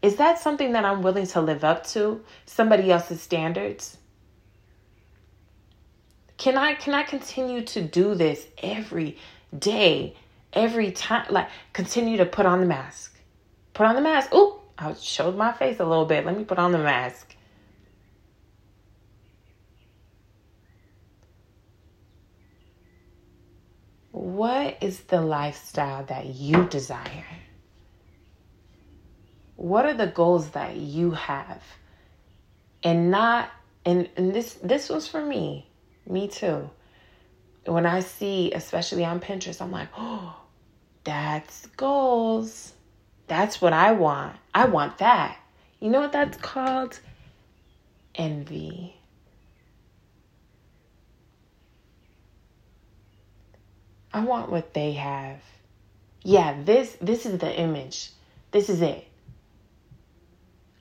Is 0.00 0.16
that 0.16 0.38
something 0.38 0.72
that 0.72 0.86
I'm 0.86 1.02
willing 1.02 1.26
to 1.28 1.40
live 1.42 1.64
up 1.64 1.86
to? 1.88 2.24
Somebody 2.46 2.90
else's 2.90 3.20
standards? 3.20 3.98
Can 6.38 6.56
I 6.56 6.74
can 6.74 6.94
I 6.94 7.02
continue 7.02 7.62
to 7.66 7.82
do 7.82 8.14
this 8.14 8.46
every 8.62 9.18
day 9.56 10.16
every 10.52 10.92
time 10.92 11.26
like 11.30 11.48
continue 11.72 12.16
to 12.18 12.26
put 12.26 12.46
on 12.46 12.60
the 12.60 12.66
mask. 12.66 13.18
Put 13.74 13.86
on 13.86 13.94
the 13.94 14.00
mask. 14.00 14.30
Oh 14.32 14.60
i 14.78 14.94
showed 14.94 15.36
my 15.36 15.52
face 15.52 15.78
a 15.78 15.84
little 15.84 16.06
bit. 16.06 16.24
Let 16.24 16.36
me 16.36 16.44
put 16.44 16.58
on 16.58 16.72
the 16.72 16.78
mask. 16.78 17.36
What 24.12 24.78
is 24.80 25.00
the 25.00 25.20
lifestyle 25.20 26.04
that 26.04 26.26
you 26.26 26.64
desire? 26.66 27.26
What 29.56 29.84
are 29.84 29.94
the 29.94 30.06
goals 30.06 30.50
that 30.50 30.76
you 30.76 31.10
have? 31.10 31.62
And 32.82 33.10
not 33.10 33.50
and, 33.84 34.08
and 34.16 34.34
this 34.34 34.54
this 34.54 34.88
was 34.88 35.06
for 35.06 35.24
me. 35.24 35.68
Me 36.06 36.26
too. 36.26 36.70
When 37.66 37.84
I 37.84 38.00
see, 38.00 38.52
especially 38.52 39.04
on 39.04 39.20
Pinterest, 39.20 39.60
I'm 39.60 39.70
like, 39.70 39.88
oh, 39.96 40.39
that's 41.04 41.66
goals. 41.76 42.72
That's 43.26 43.60
what 43.60 43.72
I 43.72 43.92
want. 43.92 44.36
I 44.54 44.66
want 44.66 44.98
that. 44.98 45.38
You 45.78 45.90
know 45.90 46.00
what 46.00 46.12
that's 46.12 46.36
called? 46.38 46.98
Envy. 48.14 48.96
I 54.12 54.24
want 54.24 54.50
what 54.50 54.74
they 54.74 54.92
have. 54.92 55.38
Yeah, 56.22 56.56
this 56.64 56.96
this 57.00 57.24
is 57.24 57.38
the 57.38 57.54
image. 57.58 58.10
This 58.50 58.68
is 58.68 58.82
it. 58.82 59.06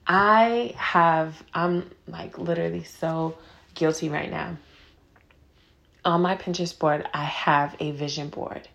I 0.07 0.73
have 0.75 1.41
I'm 1.53 1.89
like 2.07 2.37
literally 2.37 2.83
so 2.83 3.37
guilty 3.75 4.09
right 4.09 4.29
now 4.29 4.57
on 6.05 6.21
my 6.21 6.35
Pinterest 6.35 6.77
board, 6.77 7.07
I 7.13 7.23
have 7.23 7.75
a 7.79 7.91
vision 7.91 8.29
board. 8.29 8.67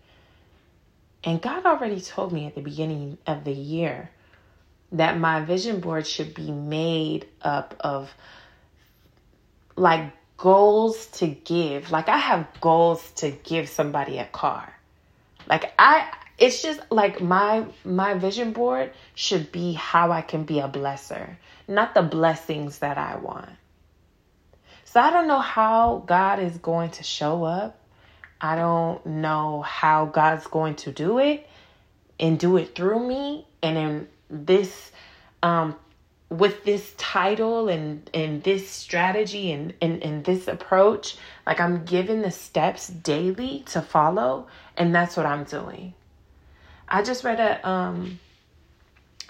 And 1.25 1.41
God 1.41 1.65
already 1.65 2.01
told 2.01 2.33
me 2.33 2.47
at 2.47 2.55
the 2.55 2.61
beginning 2.61 3.19
of 3.27 3.45
the 3.45 3.53
year 3.53 4.11
that 4.93 5.19
my 5.19 5.41
vision 5.41 5.81
board 5.81 6.07
should 6.07 6.35
be 6.35 6.51
made 6.51 7.27
up 7.43 7.75
of 7.81 8.13
like 9.77 10.13
goals 10.37 11.07
to 11.07 11.27
give. 11.27 11.91
Like 11.91 12.09
I 12.09 12.19
have 12.19 12.47
goals 12.61 13.11
to 13.17 13.31
give 13.31 13.69
somebody 13.69 14.19
a 14.19 14.27
car. 14.27 14.73
Like 15.47 15.73
I 15.79 16.13
it's 16.37 16.63
just 16.63 16.81
like 16.91 17.21
my 17.21 17.65
my 17.85 18.15
vision 18.15 18.53
board 18.53 18.93
should 19.15 19.51
be 19.51 19.73
how 19.73 20.13
I 20.13 20.21
can 20.21 20.45
be 20.45 20.59
a 20.61 20.69
blesser, 20.69 21.37
not 21.67 21.95
the 21.95 22.03
blessings 22.03 22.81
that 22.81 22.99
I 22.99 23.17
want. 23.17 23.51
So 24.85 25.01
I 25.01 25.11
don't 25.11 25.27
know 25.27 25.41
how 25.41 26.05
God 26.07 26.39
is 26.39 26.59
going 26.59 26.91
to 26.93 27.03
show 27.03 27.45
up. 27.45 27.79
I 28.45 28.57
don't 28.57 29.07
know 29.07 29.63
how 29.63 30.05
God's 30.05 30.47
going 30.47 30.75
to 30.77 30.93
do 30.93 31.19
it 31.19 31.49
and 32.21 32.39
do 32.39 32.59
it 32.59 32.75
through 32.75 33.09
me. 33.09 33.47
And 33.63 33.79
in 33.79 34.09
this, 34.29 34.93
um, 35.43 35.77
with 36.29 36.63
this 36.63 36.93
title 36.99 37.71
and, 37.71 38.11
and 38.13 38.43
this 38.43 38.69
strategy 38.69 39.51
and, 39.51 39.73
and, 39.81 40.03
and 40.03 40.25
this 40.27 40.47
approach, 40.47 41.17
like 41.47 41.59
I'm 41.59 41.87
given 41.87 42.21
the 42.21 42.31
steps 42.31 42.89
daily 42.89 43.65
to 43.69 43.81
follow, 43.81 44.47
and 44.77 44.95
that's 44.95 45.17
what 45.17 45.25
I'm 45.25 45.45
doing. 45.45 45.95
I 46.87 47.03
just 47.03 47.25
read 47.25 47.41
a 47.41 47.67
um 47.67 48.21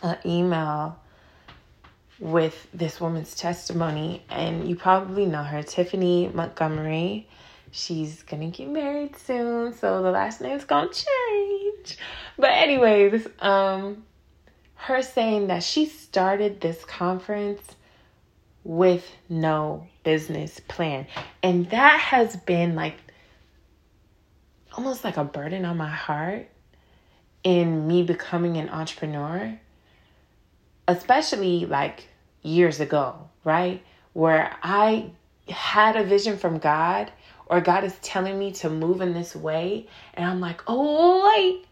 an 0.03 0.19
email 0.27 0.99
with 2.19 2.67
this 2.75 3.01
woman's 3.01 3.37
testimony, 3.37 4.25
and 4.29 4.69
you 4.69 4.75
probably 4.75 5.25
know 5.25 5.45
her, 5.45 5.63
Tiffany 5.63 6.33
Montgomery. 6.35 7.29
She's 7.77 8.23
gonna 8.23 8.51
get 8.51 8.69
married 8.69 9.17
soon, 9.17 9.75
so 9.75 10.01
the 10.01 10.13
last 10.13 10.41
name's 10.41 10.65
gonna 10.65 10.93
change. 10.93 11.99
But 12.39 12.53
anyways, 12.53 13.27
um 13.41 14.05
her 14.77 15.03
saying 15.03 15.49
that 15.49 15.65
she 15.65 15.87
started 15.87 16.61
this 16.61 16.85
conference 16.85 17.63
with 18.63 19.05
no 19.29 19.89
business 20.05 20.61
plan. 20.61 21.09
And 21.43 21.69
that 21.71 21.99
has 21.99 22.37
been 22.37 22.77
like 22.77 22.95
almost 24.77 25.03
like 25.03 25.17
a 25.17 25.25
burden 25.25 25.65
on 25.65 25.77
my 25.77 25.91
heart 25.91 26.49
in 27.43 27.89
me 27.89 28.05
becoming 28.05 28.57
an 28.57 28.69
entrepreneur, 28.69 29.59
especially 30.87 31.67
like 31.67 32.07
years 32.43 32.79
ago, 32.79 33.31
right? 33.43 33.83
Where 34.13 34.57
I 34.63 35.11
had 35.49 35.97
a 35.97 36.05
vision 36.05 36.39
from 36.39 36.59
God 36.59 37.11
or 37.47 37.61
God 37.61 37.85
is 37.85 37.97
telling 38.01 38.39
me 38.39 38.53
to 38.53 38.71
move 38.71 39.01
in 39.01 39.15
this 39.15 39.35
way 39.37 39.87
and 40.15 40.27
I'm 40.27 40.41
like, 40.41 40.63
"Oh, 40.67 41.29
wait. 41.29 41.67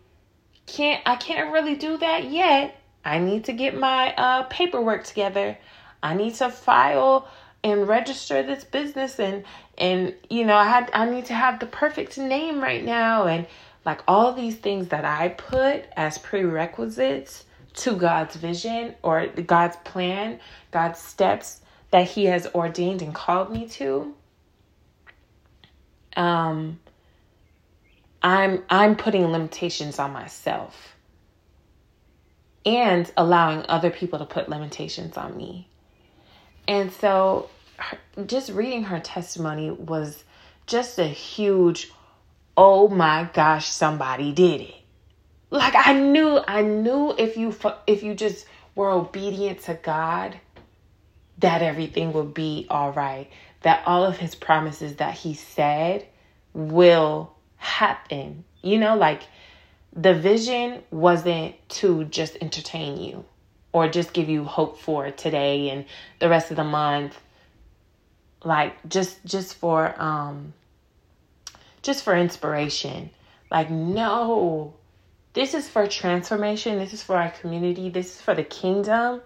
Can't 0.67 1.02
I 1.07 1.17
can't 1.17 1.52
really 1.52 1.75
do 1.75 1.97
that 1.99 2.31
yet. 2.31 2.76
I 3.05 3.19
need 3.19 3.45
to 3.45 3.52
get 3.52 3.76
my 3.76 4.14
uh 4.14 4.45
paperwork 4.45 5.05
together. 5.05 5.59
I 6.02 6.14
need 6.14 6.35
to 6.37 6.50
file 6.50 7.29
and 7.64 7.87
register 7.87 8.43
this 8.43 8.64
business 8.64 9.19
and 9.21 9.45
and 9.79 10.14
you 10.31 10.45
know, 10.45 10.57
I 10.57 10.64
had 10.64 10.91
I 10.95 11.09
need 11.09 11.26
to 11.26 11.35
have 11.35 11.61
the 11.61 11.67
perfect 11.67 12.19
name 12.19 12.61
right 12.61 12.85
now 12.85 13.26
and 13.26 13.47
like 13.85 14.02
all 14.07 14.33
these 14.33 14.57
things 14.57 14.88
that 14.88 15.05
I 15.05 15.29
put 15.29 15.85
as 15.97 16.19
prerequisites 16.19 17.45
to 17.75 17.97
God's 17.97 18.37
vision 18.37 18.95
or 19.02 19.26
God's 19.26 19.76
plan, 19.85 20.38
God's 20.71 21.00
steps 21.00 21.61
that 21.91 22.07
he 22.09 22.26
has 22.26 22.47
ordained 22.55 23.02
and 23.02 23.14
called 23.14 23.50
me 23.50 23.69
to. 23.69 24.14
Um 26.16 26.81
I'm 28.23 28.62
I'm 28.71 28.97
putting 28.97 29.26
limitations 29.26 29.99
on 29.99 30.12
myself 30.12 30.97
and 32.64 33.11
allowing 33.16 33.64
other 33.69 33.90
people 33.90 34.19
to 34.21 34.25
put 34.25 34.49
limitations 34.49 35.16
on 35.16 35.37
me. 35.37 35.69
And 36.69 36.92
so 36.92 37.50
her, 37.76 37.99
just 38.26 38.50
reading 38.50 38.85
her 38.85 39.00
testimony 39.00 39.71
was 39.71 40.23
just 40.66 40.99
a 40.99 41.07
huge 41.07 41.90
oh 42.57 42.88
my 42.88 43.28
gosh 43.33 43.69
somebody 43.69 44.33
did 44.33 44.61
it 44.61 44.75
like 45.50 45.75
i 45.75 45.92
knew 45.92 46.38
i 46.47 46.62
knew 46.62 47.14
if 47.19 47.37
you 47.37 47.54
if 47.87 48.02
you 48.02 48.14
just 48.14 48.47
were 48.75 48.90
obedient 48.90 49.61
to 49.61 49.75
god 49.75 50.38
that 51.38 51.62
everything 51.62 52.12
would 52.12 52.35
be 52.35 52.66
all 52.71 52.92
right 52.92 53.31
that 53.62 53.83
all 53.87 54.04
of 54.04 54.19
his 54.19 54.35
promises 54.35 54.97
that 54.97 55.14
he 55.14 55.35
said 55.35 56.07
will 56.52 57.33
happen. 57.57 58.45
You 58.62 58.78
know 58.78 58.97
like 58.97 59.23
the 59.95 60.14
vision 60.14 60.83
wasn't 60.90 61.54
to 61.69 62.04
just 62.04 62.37
entertain 62.40 63.00
you 63.00 63.25
or 63.73 63.88
just 63.88 64.12
give 64.12 64.28
you 64.28 64.45
hope 64.45 64.78
for 64.78 65.11
today 65.11 65.71
and 65.71 65.85
the 66.19 66.28
rest 66.28 66.50
of 66.50 66.57
the 66.57 66.64
month. 66.64 67.19
Like 68.45 68.75
just 68.88 69.25
just 69.25 69.54
for 69.54 70.00
um 70.00 70.52
just 71.83 72.04
for 72.04 72.16
inspiration. 72.16 73.11
Like 73.50 73.71
no 73.71 74.75
this 75.35 75.54
is 75.54 75.69
for 75.69 75.87
transformation. 75.87 76.78
This 76.78 76.92
is 76.92 77.02
for 77.02 77.16
our 77.16 77.31
community. 77.31 77.88
This 77.88 78.16
is 78.16 78.21
for 78.21 78.35
the 78.35 78.45
kingdom. 78.45 79.23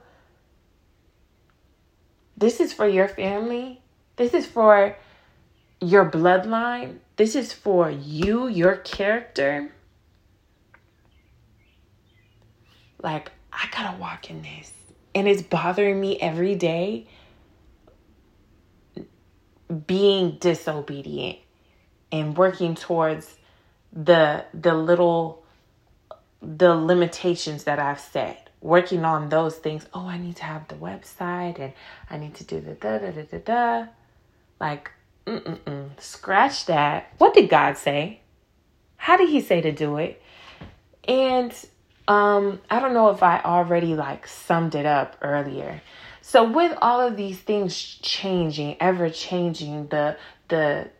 This 2.36 2.60
is 2.60 2.72
for 2.72 2.86
your 2.86 3.08
family 3.08 3.80
this 4.16 4.34
is 4.34 4.46
for 4.46 4.96
your 5.80 6.10
bloodline 6.10 6.98
this 7.16 7.34
is 7.34 7.52
for 7.52 7.90
you 7.90 8.48
your 8.48 8.76
character 8.76 9.70
like 13.02 13.30
I 13.52 13.68
gotta 13.70 13.96
walk 13.98 14.30
in 14.30 14.42
this. 14.42 14.72
And 15.14 15.26
it's 15.26 15.42
bothering 15.42 15.98
me 15.98 16.20
every 16.20 16.54
day 16.54 17.06
being 19.86 20.36
disobedient 20.38 21.38
and 22.12 22.36
working 22.36 22.74
towards 22.74 23.34
the 23.92 24.44
the 24.52 24.74
little 24.74 25.44
the 26.42 26.74
limitations 26.74 27.64
that 27.64 27.78
I've 27.78 28.00
set. 28.00 28.50
Working 28.60 29.04
on 29.04 29.28
those 29.28 29.56
things. 29.56 29.86
Oh, 29.94 30.06
I 30.06 30.18
need 30.18 30.36
to 30.36 30.44
have 30.44 30.66
the 30.68 30.74
website 30.74 31.58
and 31.60 31.72
I 32.10 32.18
need 32.18 32.34
to 32.36 32.44
do 32.44 32.60
the 32.60 32.74
da 32.74 32.98
da 32.98 33.10
da 33.10 33.22
da 33.22 33.38
da. 33.38 33.86
Like, 34.60 34.90
mm-mm-mm. 35.26 36.00
Scratch 36.00 36.66
that. 36.66 37.12
What 37.18 37.34
did 37.34 37.48
God 37.48 37.76
say? 37.76 38.20
How 38.96 39.16
did 39.16 39.28
He 39.28 39.40
say 39.40 39.60
to 39.60 39.72
do 39.72 39.96
it? 39.98 40.22
And 41.06 41.54
um, 42.08 42.60
I 42.70 42.80
don't 42.80 42.94
know 42.94 43.10
if 43.10 43.22
I 43.22 43.40
already 43.40 43.94
like 43.94 44.26
summed 44.26 44.74
it 44.74 44.86
up 44.86 45.16
earlier. 45.22 45.82
So 46.20 46.50
with 46.50 46.76
all 46.82 47.00
of 47.00 47.16
these 47.16 47.38
things 47.38 47.76
changing, 47.76 48.76
ever 48.80 49.10
changing, 49.10 49.88
the 49.88 50.16
the 50.48 50.90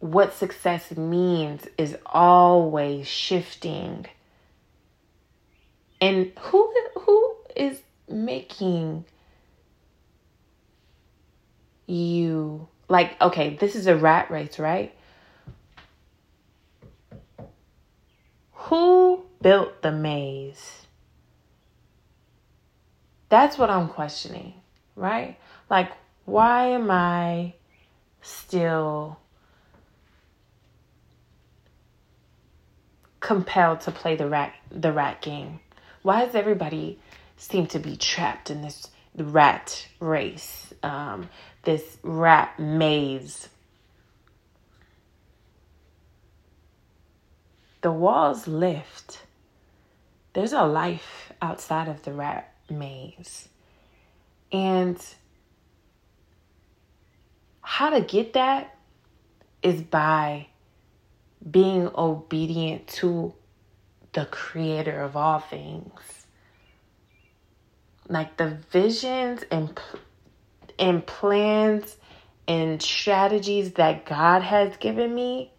what 0.00 0.34
success 0.34 0.90
means 0.96 1.66
is 1.78 1.96
always 2.06 3.06
shifting. 3.06 4.06
And 6.00 6.32
who 6.40 6.74
who 7.00 7.36
is 7.54 7.80
making 8.08 9.04
you 11.86 12.68
like 12.88 13.20
okay, 13.20 13.56
this 13.56 13.74
is 13.74 13.86
a 13.86 13.96
rat 13.96 14.30
race, 14.30 14.58
right? 14.58 14.94
Who 18.52 19.24
built 19.40 19.82
the 19.82 19.92
maze? 19.92 20.86
That's 23.28 23.56
what 23.56 23.70
I'm 23.70 23.88
questioning, 23.88 24.54
right? 24.94 25.38
Like, 25.70 25.92
why 26.26 26.68
am 26.68 26.90
I 26.90 27.54
still 28.20 29.18
compelled 33.20 33.80
to 33.82 33.90
play 33.90 34.16
the 34.16 34.28
rat 34.28 34.52
the 34.70 34.92
rat 34.92 35.22
game? 35.22 35.60
Why 36.02 36.24
does 36.24 36.34
everybody 36.34 36.98
seem 37.36 37.66
to 37.68 37.78
be 37.78 37.96
trapped 37.96 38.50
in 38.50 38.62
this 38.62 38.88
rat 39.16 39.86
race, 40.00 40.72
um, 40.82 41.28
this 41.62 41.98
rat 42.02 42.58
maze? 42.58 43.48
The 47.80 47.92
walls 47.92 48.46
lift 48.46 49.22
there's 50.32 50.52
a 50.52 50.64
life 50.64 51.32
outside 51.42 51.88
of 51.88 52.02
the 52.04 52.12
rat 52.12 52.54
maze. 52.70 53.48
And 54.50 55.02
how 57.60 57.90
to 57.90 58.00
get 58.00 58.32
that 58.32 58.76
is 59.62 59.82
by 59.82 60.48
being 61.48 61.90
obedient 61.94 62.86
to 62.86 63.34
the 64.12 64.26
creator 64.26 65.02
of 65.02 65.16
all 65.16 65.38
things. 65.38 66.26
Like 68.08 68.36
the 68.36 68.58
visions 68.70 69.44
and 69.50 69.78
and 70.78 71.04
plans 71.06 71.96
and 72.48 72.82
strategies 72.82 73.72
that 73.72 74.04
God 74.04 74.42
has 74.42 74.76
given 74.78 75.14
me 75.14 75.52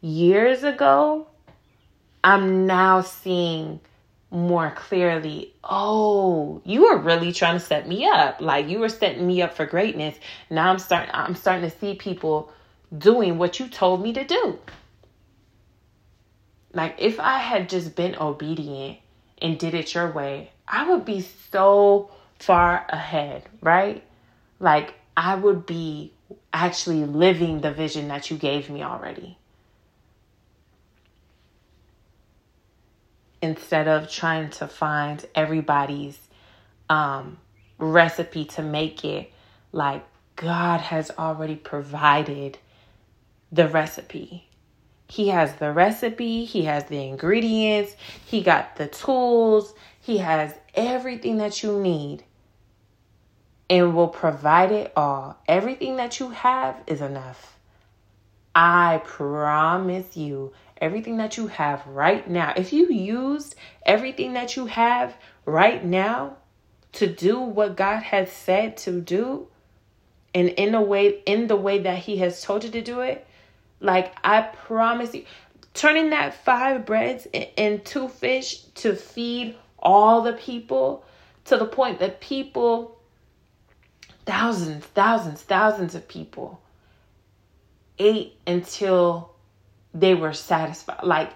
years 0.00 0.64
ago 0.64 1.26
I'm 2.22 2.66
now 2.66 3.00
seeing 3.00 3.80
more 4.30 4.70
clearly, 4.70 5.54
oh, 5.64 6.60
you 6.64 6.82
were 6.82 6.98
really 6.98 7.32
trying 7.32 7.58
to 7.58 7.64
set 7.64 7.88
me 7.88 8.06
up. 8.06 8.40
Like 8.40 8.68
you 8.68 8.78
were 8.78 8.88
setting 8.88 9.26
me 9.26 9.42
up 9.42 9.54
for 9.54 9.66
greatness. 9.66 10.16
Now 10.50 10.70
I'm 10.70 10.78
starting 10.78 11.10
I'm 11.12 11.34
starting 11.34 11.68
to 11.68 11.76
see 11.76 11.94
people 11.94 12.52
doing 12.96 13.38
what 13.38 13.58
you 13.58 13.68
told 13.68 14.02
me 14.02 14.12
to 14.12 14.24
do. 14.24 14.58
Like 16.72 16.96
if 16.98 17.18
I 17.18 17.38
had 17.38 17.68
just 17.68 17.96
been 17.96 18.14
obedient 18.16 18.98
and 19.42 19.58
did 19.58 19.74
it 19.74 19.94
your 19.94 20.10
way, 20.12 20.52
I 20.68 20.88
would 20.90 21.04
be 21.04 21.26
so 21.50 22.10
far 22.38 22.86
ahead, 22.88 23.44
right? 23.60 24.04
Like 24.60 24.94
I 25.16 25.34
would 25.34 25.66
be 25.66 26.12
actually 26.52 27.04
living 27.04 27.60
the 27.60 27.72
vision 27.72 28.08
that 28.08 28.30
you 28.30 28.36
gave 28.36 28.70
me 28.70 28.84
already. 28.84 29.36
instead 33.42 33.88
of 33.88 34.10
trying 34.10 34.50
to 34.50 34.66
find 34.66 35.24
everybody's 35.34 36.18
um, 36.88 37.38
recipe 37.78 38.44
to 38.44 38.62
make 38.62 39.04
it 39.04 39.32
like 39.72 40.04
God 40.36 40.80
has 40.80 41.10
already 41.18 41.56
provided 41.56 42.58
the 43.52 43.68
recipe. 43.68 44.48
He 45.08 45.28
has 45.28 45.54
the 45.56 45.72
recipe, 45.72 46.44
he 46.44 46.64
has 46.64 46.84
the 46.84 47.02
ingredients, 47.02 47.96
he 48.24 48.42
got 48.42 48.76
the 48.76 48.86
tools, 48.86 49.74
he 50.00 50.18
has 50.18 50.54
everything 50.74 51.38
that 51.38 51.62
you 51.62 51.80
need 51.80 52.22
and 53.70 53.94
will 53.94 54.08
provide 54.08 54.72
it 54.72 54.92
all. 54.96 55.38
Everything 55.46 55.96
that 55.96 56.18
you 56.18 56.30
have 56.30 56.76
is 56.88 57.00
enough. 57.00 57.56
I 58.52 59.00
promise 59.04 60.16
you, 60.16 60.52
everything 60.78 61.18
that 61.18 61.36
you 61.36 61.46
have 61.46 61.86
right 61.86 62.28
now, 62.28 62.52
if 62.56 62.72
you 62.72 62.88
used 62.90 63.54
everything 63.86 64.32
that 64.32 64.56
you 64.56 64.66
have 64.66 65.14
right 65.46 65.84
now 65.84 66.36
to 66.94 67.06
do 67.06 67.38
what 67.38 67.76
God 67.76 68.02
has 68.02 68.32
said 68.32 68.76
to 68.78 69.00
do 69.00 69.46
and 70.34 70.48
in 70.48 70.74
a 70.74 70.82
way 70.82 71.22
in 71.26 71.46
the 71.46 71.56
way 71.56 71.78
that 71.78 71.98
he 71.98 72.16
has 72.18 72.42
told 72.42 72.64
you 72.64 72.70
to 72.70 72.82
do 72.82 73.00
it, 73.00 73.24
like 73.78 74.12
I 74.24 74.42
promise 74.42 75.14
you, 75.14 75.24
turning 75.74 76.10
that 76.10 76.34
five 76.34 76.84
breads 76.84 77.28
and 77.56 77.84
two 77.84 78.08
fish 78.08 78.62
to 78.74 78.96
feed 78.96 79.56
all 79.78 80.22
the 80.22 80.32
people 80.32 81.04
to 81.44 81.56
the 81.56 81.66
point 81.66 82.00
that 82.00 82.20
people 82.20 82.99
thousands, 84.26 84.84
thousands, 84.86 85.42
thousands 85.42 85.94
of 85.94 86.08
people 86.08 86.60
ate 87.98 88.34
until 88.46 89.34
they 89.92 90.14
were 90.14 90.32
satisfied, 90.32 91.02
like 91.02 91.30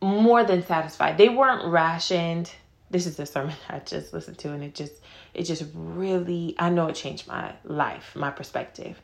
more 0.00 0.44
than 0.44 0.64
satisfied. 0.64 1.18
They 1.18 1.28
weren't 1.28 1.70
rationed. 1.70 2.50
This 2.90 3.06
is 3.06 3.16
the 3.16 3.26
sermon 3.26 3.54
I 3.68 3.80
just 3.80 4.12
listened 4.12 4.38
to, 4.38 4.52
and 4.52 4.62
it 4.62 4.74
just, 4.74 4.92
it 5.34 5.44
just 5.44 5.64
really, 5.74 6.54
I 6.58 6.70
know 6.70 6.86
it 6.86 6.94
changed 6.94 7.26
my 7.26 7.52
life, 7.64 8.12
my 8.14 8.30
perspective, 8.30 9.00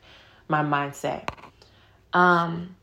my 0.47 0.63
mindset. 0.63 1.29
Um, 2.13 2.75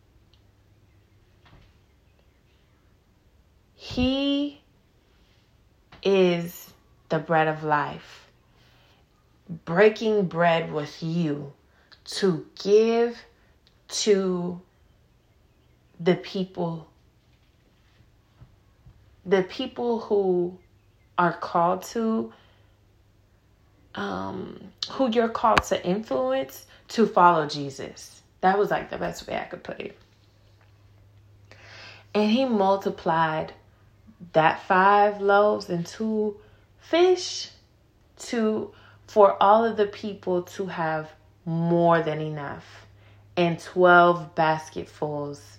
he 3.74 4.60
is 6.02 6.70
the 7.08 7.18
bread 7.18 7.48
of 7.48 7.62
life, 7.64 8.29
breaking 9.64 10.26
bread 10.26 10.72
with 10.72 11.02
you 11.02 11.52
to 12.04 12.46
give 12.62 13.18
to 13.88 14.60
the 15.98 16.14
people 16.14 16.88
the 19.26 19.42
people 19.42 20.00
who 20.00 20.56
are 21.18 21.32
called 21.32 21.82
to 21.82 22.32
um 23.96 24.58
who 24.92 25.10
you're 25.10 25.28
called 25.28 25.62
to 25.62 25.84
influence 25.84 26.66
to 26.88 27.06
follow 27.06 27.46
Jesus. 27.46 28.22
That 28.40 28.58
was 28.58 28.70
like 28.70 28.90
the 28.90 28.98
best 28.98 29.26
way 29.26 29.36
I 29.36 29.44
could 29.44 29.62
put 29.62 29.80
it. 29.80 29.98
And 32.14 32.30
he 32.30 32.44
multiplied 32.44 33.52
that 34.32 34.62
five 34.62 35.20
loaves 35.20 35.68
and 35.68 35.86
two 35.86 36.36
fish 36.78 37.50
to 38.18 38.72
for 39.10 39.36
all 39.42 39.64
of 39.64 39.76
the 39.76 39.86
people 39.86 40.42
to 40.42 40.66
have 40.66 41.10
more 41.44 42.00
than 42.00 42.20
enough 42.20 42.86
and 43.36 43.58
12 43.58 44.36
basketfuls 44.36 45.58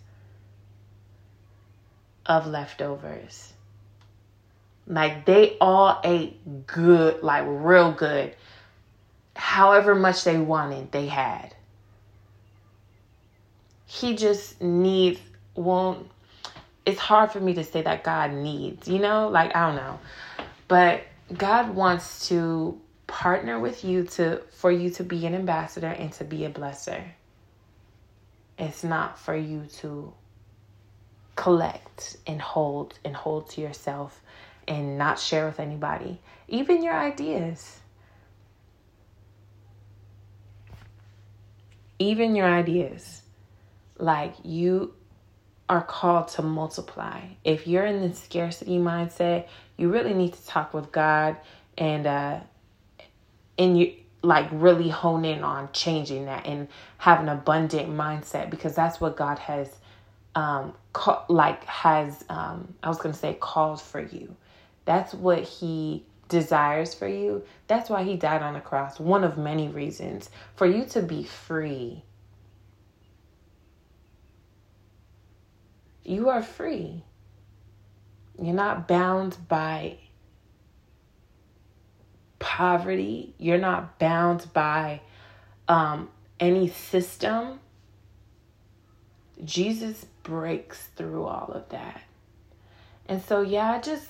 of 2.26 2.48
leftovers. 2.48 3.52
Like 4.88 5.26
they 5.26 5.58
all 5.60 6.00
ate 6.06 6.66
good, 6.66 7.22
like 7.24 7.44
real 7.46 7.92
good. 7.92 8.34
However 9.36 9.96
much 9.96 10.24
they 10.24 10.38
wanted, 10.38 10.94
they 10.94 11.08
had. 11.08 11.54
He 13.86 14.16
just 14.16 14.62
needs, 14.62 15.20
won't, 15.56 16.10
it's 16.86 17.02
hard 17.02 17.34
for 17.34 17.42
me 17.42 17.54
to 17.56 17.66
say 17.66 17.82
that 17.82 18.06
God 18.06 18.32
needs, 18.32 18.88
you 18.88 19.00
know? 19.00 19.28
Like, 19.28 19.54
I 19.54 19.68
don't 19.68 19.76
know. 19.76 20.00
But 20.70 21.04
God 21.38 21.76
wants 21.76 22.30
to 22.30 22.80
partner 23.12 23.60
with 23.60 23.84
you 23.84 24.06
to 24.06 24.42
for 24.52 24.72
you 24.72 24.90
to 24.92 25.04
be 25.04 25.26
an 25.26 25.36
ambassador 25.36 25.88
and 25.88 26.14
to 26.14 26.24
be 26.24 26.46
a 26.46 26.50
blesser. 26.50 27.04
It's 28.58 28.86
not 28.86 29.20
for 29.20 29.36
you 29.36 29.66
to 29.80 30.14
collect 31.36 32.16
and 32.26 32.42
hold 32.42 32.98
and 33.04 33.14
hold 33.14 33.50
to 33.50 33.62
yourself 33.62 34.22
and 34.66 34.98
not 34.98 35.20
share 35.20 35.46
with 35.46 35.60
anybody, 35.60 36.22
even 36.48 36.82
your 36.82 36.94
ideas. 36.94 37.80
Even 42.00 42.34
your 42.34 42.48
ideas. 42.48 43.24
Like 43.98 44.36
you 44.44 44.94
are 45.68 45.84
called 45.84 46.30
to 46.30 46.42
multiply. 46.42 47.22
If 47.44 47.68
you're 47.68 47.86
in 47.86 48.08
the 48.08 48.16
scarcity 48.16 48.78
mindset, 48.78 49.48
you 49.76 49.92
really 49.92 50.14
need 50.14 50.34
to 50.34 50.48
talk 50.48 50.74
with 50.74 50.94
God 50.94 51.36
and 51.78 52.08
uh 52.08 52.40
and 53.62 53.80
you 53.80 53.94
like 54.24 54.48
really 54.52 54.90
hone 54.90 55.26
in 55.26 55.44
on 55.44 55.70
changing 55.74 56.26
that 56.26 56.46
and 56.46 56.68
have 56.98 57.20
an 57.22 57.30
abundant 57.30 57.90
mindset 57.90 58.50
because 58.50 58.76
that's 58.76 59.02
what 59.02 59.16
God 59.18 59.40
has 59.40 59.70
um 60.36 60.74
like 61.30 61.64
has 61.66 62.24
um 62.30 62.74
I 62.84 62.90
was 62.90 62.98
going 62.98 63.14
to 63.14 63.20
say 63.20 63.36
called 63.40 63.82
for 63.82 64.02
you. 64.02 64.36
That's 64.86 65.14
what 65.14 65.44
he 65.44 66.06
desires 66.30 66.94
for 66.94 67.08
you. 67.08 67.44
That's 67.68 67.90
why 67.90 68.04
he 68.04 68.16
died 68.18 68.42
on 68.42 68.54
the 68.56 68.62
cross. 68.62 69.00
One 69.00 69.24
of 69.24 69.38
many 69.38 69.70
reasons 69.70 70.30
for 70.56 70.66
you 70.68 70.86
to 70.86 71.02
be 71.02 71.24
free 71.24 72.04
you 76.04 76.30
are 76.30 76.44
free. 76.44 77.04
You're 78.42 78.56
not 78.56 78.88
bound 78.88 79.38
by 79.48 79.98
poverty. 82.42 83.34
You're 83.38 83.58
not 83.58 83.98
bound 84.00 84.48
by 84.54 85.02
um, 85.68 86.10
any 86.40 86.68
system. 86.68 87.60
Jesus 89.46 90.06
breaks 90.24 90.88
through 90.96 91.26
all 91.26 91.52
of 91.54 91.70
that. 91.70 92.02
And 93.08 93.24
so, 93.24 93.42
yeah, 93.42 93.72
I 93.72 93.80
just, 93.80 94.08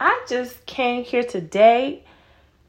I 0.00 0.24
just 0.28 0.66
came 0.66 1.04
here 1.04 1.24
today 1.24 2.02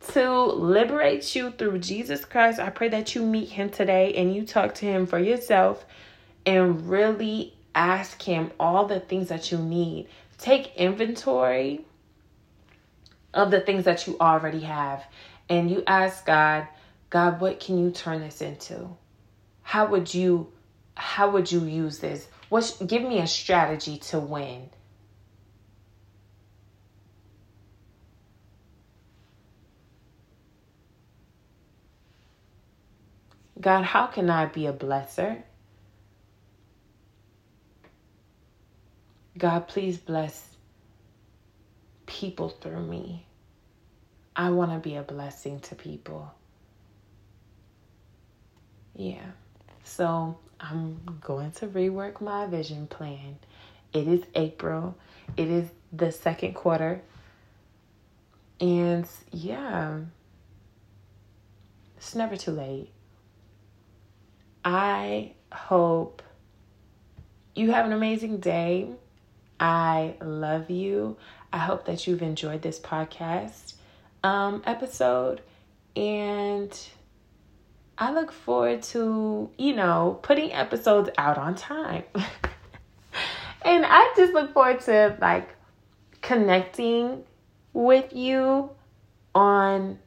to 0.10 0.42
liberate 0.44 1.36
you 1.36 1.52
through 1.52 1.80
Jesus 1.80 2.24
Christ. 2.24 2.60
I 2.60 2.70
pray 2.70 2.90
that 2.90 3.16
you 3.16 3.24
meet 3.24 3.50
him 3.50 3.70
today 3.70 4.14
and 4.14 4.34
you 4.34 4.46
talk 4.46 4.76
to 4.76 4.86
him 4.86 5.06
for 5.08 5.20
yourself 5.20 5.86
and 6.48 6.90
really 6.90 7.54
ask 7.78 8.22
Him 8.24 8.52
all 8.60 8.86
the 8.86 9.00
things 9.00 9.30
that 9.30 9.52
you 9.52 9.60
need. 9.60 10.08
Take 10.38 10.76
inventory 10.76 11.86
of 13.34 13.52
the 13.52 13.62
things 13.62 13.86
that 13.86 14.08
you 14.08 14.18
already 14.20 14.62
have. 14.62 15.04
And 15.50 15.70
you 15.70 15.84
ask 15.88 16.26
God, 16.26 16.68
God, 17.10 17.40
what 17.40 17.60
can 17.60 17.78
you 17.78 17.92
turn 17.92 18.22
this 18.22 18.42
into? 18.42 18.90
How 19.62 19.88
would 19.88 20.14
you 20.14 20.52
how 20.96 21.30
would 21.30 21.52
you 21.52 21.64
use 21.64 22.00
this? 22.00 22.28
What 22.50 22.82
give 22.86 23.04
me 23.04 23.20
a 23.20 23.28
strategy 23.28 23.98
to 23.98 24.20
win? 24.20 24.70
God, 33.60 33.84
how 33.84 34.08
can 34.08 34.30
I 34.30 34.46
be 34.46 34.68
a 34.68 34.74
blesser? 34.74 35.42
God, 39.38 39.68
please 39.68 39.98
bless 39.98 40.57
people 42.08 42.50
through 42.50 42.82
me. 42.82 43.28
I 44.36 44.50
want 44.50 44.72
to 44.72 44.80
be 44.80 44.96
a 44.96 45.04
blessing 45.04 45.60
to 45.62 45.76
people. 45.76 46.34
Yeah. 48.96 49.26
So 49.84 50.38
I'm 50.60 51.20
going 51.22 51.52
to 51.54 51.68
rework 51.68 52.20
my 52.20 52.48
vision 52.48 52.88
plan. 52.88 53.38
It 53.94 54.08
is 54.08 54.24
April, 54.36 54.98
it 55.38 55.48
is 55.48 55.70
the 55.94 56.12
second 56.12 56.54
quarter. 56.54 57.02
And 58.60 59.08
yeah, 59.32 60.00
it's 61.96 62.16
never 62.16 62.36
too 62.36 62.52
late. 62.52 62.90
I 64.66 65.34
hope 65.52 66.22
you 67.56 67.72
have 67.72 67.86
an 67.86 67.94
amazing 67.94 68.40
day. 68.40 68.90
I 69.60 70.16
love 70.22 70.70
you. 70.70 71.18
I 71.52 71.60
hope 71.60 71.86
that 71.86 72.08
you've 72.08 72.22
enjoyed 72.22 72.62
this 72.62 72.80
podcast 72.80 73.74
um, 74.24 74.62
episode. 74.66 75.42
And 75.96 76.78
I 77.98 78.14
look 78.14 78.32
forward 78.32 78.84
to, 78.84 79.50
you 79.58 79.76
know, 79.76 80.20
putting 80.22 80.54
episodes 80.54 81.10
out 81.18 81.38
on 81.38 81.56
time. 81.56 82.04
and 83.64 83.86
I 83.86 84.14
just 84.16 84.34
look 84.34 84.54
forward 84.54 84.82
to 84.82 85.18
like 85.20 85.56
connecting 86.22 87.24
with 87.74 88.14
you 88.14 88.70
on 89.34 90.00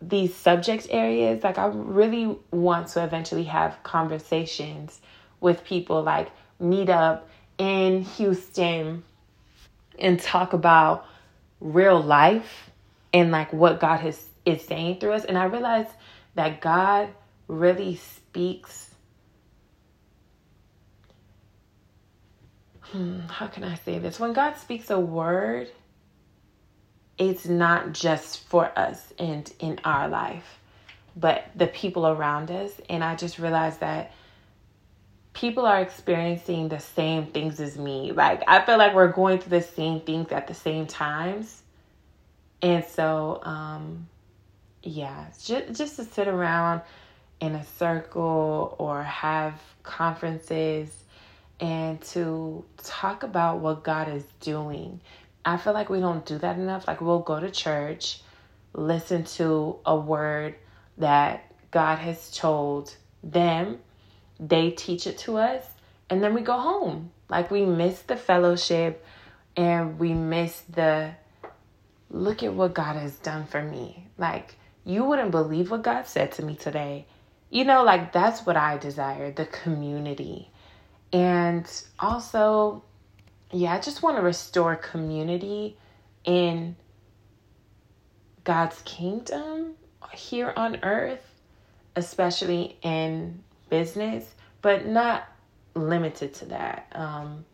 these 0.00 0.34
subject 0.34 0.86
areas. 0.90 1.42
Like, 1.42 1.58
I 1.58 1.66
really 1.66 2.36
want 2.50 2.88
to 2.88 3.02
eventually 3.02 3.44
have 3.44 3.82
conversations 3.82 5.00
with 5.40 5.64
people, 5.64 6.02
like, 6.02 6.30
meet 6.60 6.88
up 6.88 7.28
in 7.58 8.02
Houston 8.02 9.04
and 9.98 10.20
talk 10.20 10.52
about 10.52 11.06
real 11.60 12.00
life 12.00 12.70
and 13.12 13.30
like 13.30 13.52
what 13.52 13.80
God 13.80 14.00
has 14.00 14.28
is 14.44 14.62
saying 14.62 15.00
through 15.00 15.12
us. 15.12 15.24
And 15.24 15.38
I 15.38 15.44
realized 15.44 15.90
that 16.34 16.60
God 16.60 17.08
really 17.48 17.96
speaks 17.96 18.94
hmm, 22.94 23.20
how 23.28 23.48
can 23.48 23.64
I 23.64 23.74
say 23.74 23.98
this? 23.98 24.20
When 24.20 24.32
God 24.32 24.56
speaks 24.56 24.88
a 24.88 24.98
word, 24.98 25.68
it's 27.18 27.46
not 27.46 27.92
just 27.92 28.46
for 28.48 28.70
us 28.78 29.12
and 29.18 29.52
in 29.58 29.80
our 29.84 30.08
life, 30.08 30.60
but 31.16 31.44
the 31.56 31.66
people 31.66 32.06
around 32.06 32.52
us. 32.52 32.72
And 32.88 33.02
I 33.02 33.16
just 33.16 33.38
realized 33.40 33.80
that 33.80 34.12
people 35.34 35.66
are 35.66 35.80
experiencing 35.80 36.68
the 36.68 36.78
same 36.78 37.26
things 37.26 37.60
as 37.60 37.76
me. 37.76 38.12
Like, 38.12 38.42
I 38.46 38.64
feel 38.64 38.78
like 38.78 38.94
we're 38.94 39.12
going 39.12 39.40
through 39.40 39.58
the 39.58 39.66
same 39.66 40.00
things 40.00 40.32
at 40.32 40.46
the 40.46 40.54
same 40.54 40.86
times. 40.86 41.62
And 42.62 42.84
so, 42.84 43.40
um, 43.42 44.08
yeah, 44.82 45.26
just, 45.44 45.72
just 45.72 45.96
to 45.96 46.04
sit 46.04 46.28
around 46.28 46.80
in 47.40 47.56
a 47.56 47.64
circle 47.64 48.76
or 48.78 49.02
have 49.02 49.60
conferences 49.82 50.88
and 51.60 52.00
to 52.00 52.64
talk 52.78 53.22
about 53.22 53.58
what 53.58 53.82
God 53.82 54.08
is 54.08 54.24
doing. 54.40 55.00
I 55.44 55.56
feel 55.56 55.72
like 55.72 55.90
we 55.90 56.00
don't 56.00 56.24
do 56.24 56.38
that 56.38 56.56
enough. 56.56 56.86
Like, 56.86 57.00
we'll 57.00 57.20
go 57.20 57.40
to 57.40 57.50
church, 57.50 58.22
listen 58.72 59.24
to 59.24 59.78
a 59.84 59.96
word 59.96 60.54
that 60.98 61.52
God 61.70 61.98
has 61.98 62.30
told 62.30 62.94
them, 63.22 63.80
they 64.38 64.70
teach 64.70 65.06
it 65.06 65.18
to 65.18 65.38
us, 65.38 65.64
and 66.10 66.22
then 66.22 66.34
we 66.34 66.40
go 66.42 66.58
home. 66.58 67.10
Like, 67.28 67.50
we 67.50 67.64
miss 67.64 68.00
the 68.02 68.16
fellowship 68.16 69.04
and 69.56 69.98
we 69.98 70.12
miss 70.12 70.60
the 70.62 71.12
look 72.10 72.42
at 72.42 72.54
what 72.54 72.74
God 72.74 72.96
has 72.96 73.16
done 73.16 73.46
for 73.46 73.62
me. 73.62 74.06
Like, 74.18 74.56
you 74.84 75.04
wouldn't 75.04 75.30
believe 75.30 75.70
what 75.70 75.82
God 75.82 76.06
said 76.06 76.32
to 76.32 76.44
me 76.44 76.54
today. 76.56 77.06
You 77.50 77.64
know, 77.64 77.82
like 77.82 78.12
that's 78.12 78.44
what 78.44 78.56
I 78.56 78.78
desire 78.78 79.30
the 79.30 79.46
community. 79.46 80.50
And 81.12 81.66
also, 81.98 82.82
yeah, 83.50 83.72
I 83.72 83.80
just 83.80 84.02
want 84.02 84.16
to 84.16 84.22
restore 84.22 84.76
community 84.76 85.76
in 86.24 86.76
God's 88.42 88.82
kingdom 88.82 89.74
here 90.12 90.52
on 90.56 90.78
earth, 90.82 91.24
especially 91.96 92.76
in 92.82 93.42
business, 93.74 94.24
but 94.62 94.86
not 94.86 95.26
limited 95.74 96.32
to 96.34 96.44
that. 96.44 96.86
Um, 96.92 97.44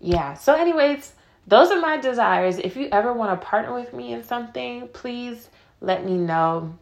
yeah, 0.00 0.34
so, 0.34 0.54
anyways, 0.54 1.12
those 1.48 1.72
are 1.72 1.80
my 1.80 1.96
desires. 1.96 2.58
If 2.58 2.76
you 2.76 2.88
ever 2.92 3.12
want 3.12 3.40
to 3.40 3.44
partner 3.44 3.74
with 3.74 3.92
me 3.92 4.12
in 4.12 4.22
something, 4.22 4.86
please 4.88 5.48
let 5.80 6.04
me 6.04 6.16
know. 6.16 6.78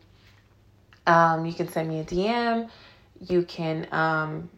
Um, 1.06 1.46
you 1.46 1.54
can 1.54 1.68
send 1.68 1.88
me 1.88 2.00
a 2.00 2.04
DM. 2.04 2.68
You 3.26 3.44
can 3.44 3.86
um, 3.92 4.50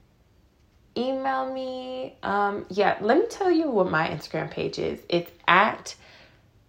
email 0.96 1.52
me. 1.52 2.16
Um, 2.24 2.66
yeah, 2.68 2.98
let 3.00 3.18
me 3.18 3.26
tell 3.30 3.52
you 3.52 3.70
what 3.70 3.88
my 3.88 4.08
Instagram 4.08 4.50
page 4.50 4.80
is. 4.80 4.98
It's 5.08 5.30
at 5.46 5.94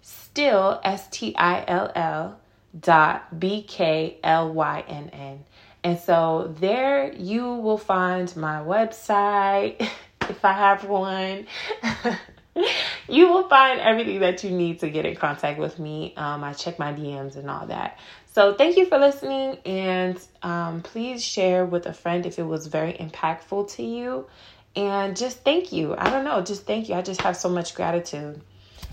still 0.02 0.80
S 0.84 1.08
T 1.10 1.36
I 1.36 1.64
L 1.68 1.92
L 1.96 2.40
dot 2.80 3.40
B 3.40 3.64
K 3.64 4.20
L 4.24 4.54
Y 4.54 4.84
N 4.88 5.10
N. 5.12 5.46
And 5.84 6.00
so 6.00 6.54
there 6.60 7.14
you 7.14 7.54
will 7.56 7.78
find 7.78 8.34
my 8.36 8.58
website 8.58 9.82
if 10.22 10.44
I 10.44 10.54
have 10.54 10.84
one. 10.84 11.48
you 13.08 13.30
will 13.30 13.48
find 13.48 13.80
everything 13.80 14.20
that 14.20 14.44
you 14.44 14.52
need 14.52 14.80
to 14.80 14.90
get 14.90 15.06
in 15.06 15.16
contact 15.16 15.60
with 15.60 15.80
me. 15.80 16.14
Um, 16.18 16.44
I 16.44 16.54
check 16.54 16.80
my 16.80 16.94
DMs 16.94 17.36
and 17.36 17.50
all 17.50 17.68
that. 17.68 18.00
So, 18.32 18.54
thank 18.54 18.78
you 18.78 18.86
for 18.86 19.00
listening, 19.00 19.58
and 19.66 20.20
um, 20.44 20.82
please 20.82 21.24
share 21.24 21.66
with 21.66 21.88
a 21.88 21.94
friend 21.94 22.26
if 22.28 22.38
it 22.38 22.44
was 22.44 22.68
very 22.68 22.94
impactful 22.94 23.76
to 23.76 23.84
you. 23.84 24.28
And 24.76 25.18
just 25.18 25.40
thank 25.40 25.72
you. 25.72 25.96
I 25.98 26.10
don't 26.12 26.24
know, 26.24 26.42
just 26.42 26.66
thank 26.66 26.90
you. 26.90 26.96
I 26.96 27.02
just 27.02 27.22
have 27.22 27.36
so 27.36 27.50
much 27.50 27.74
gratitude. 27.74 28.40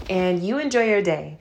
And 0.09 0.43
you 0.43 0.59
enjoy 0.59 0.85
your 0.85 1.03
day. 1.03 1.39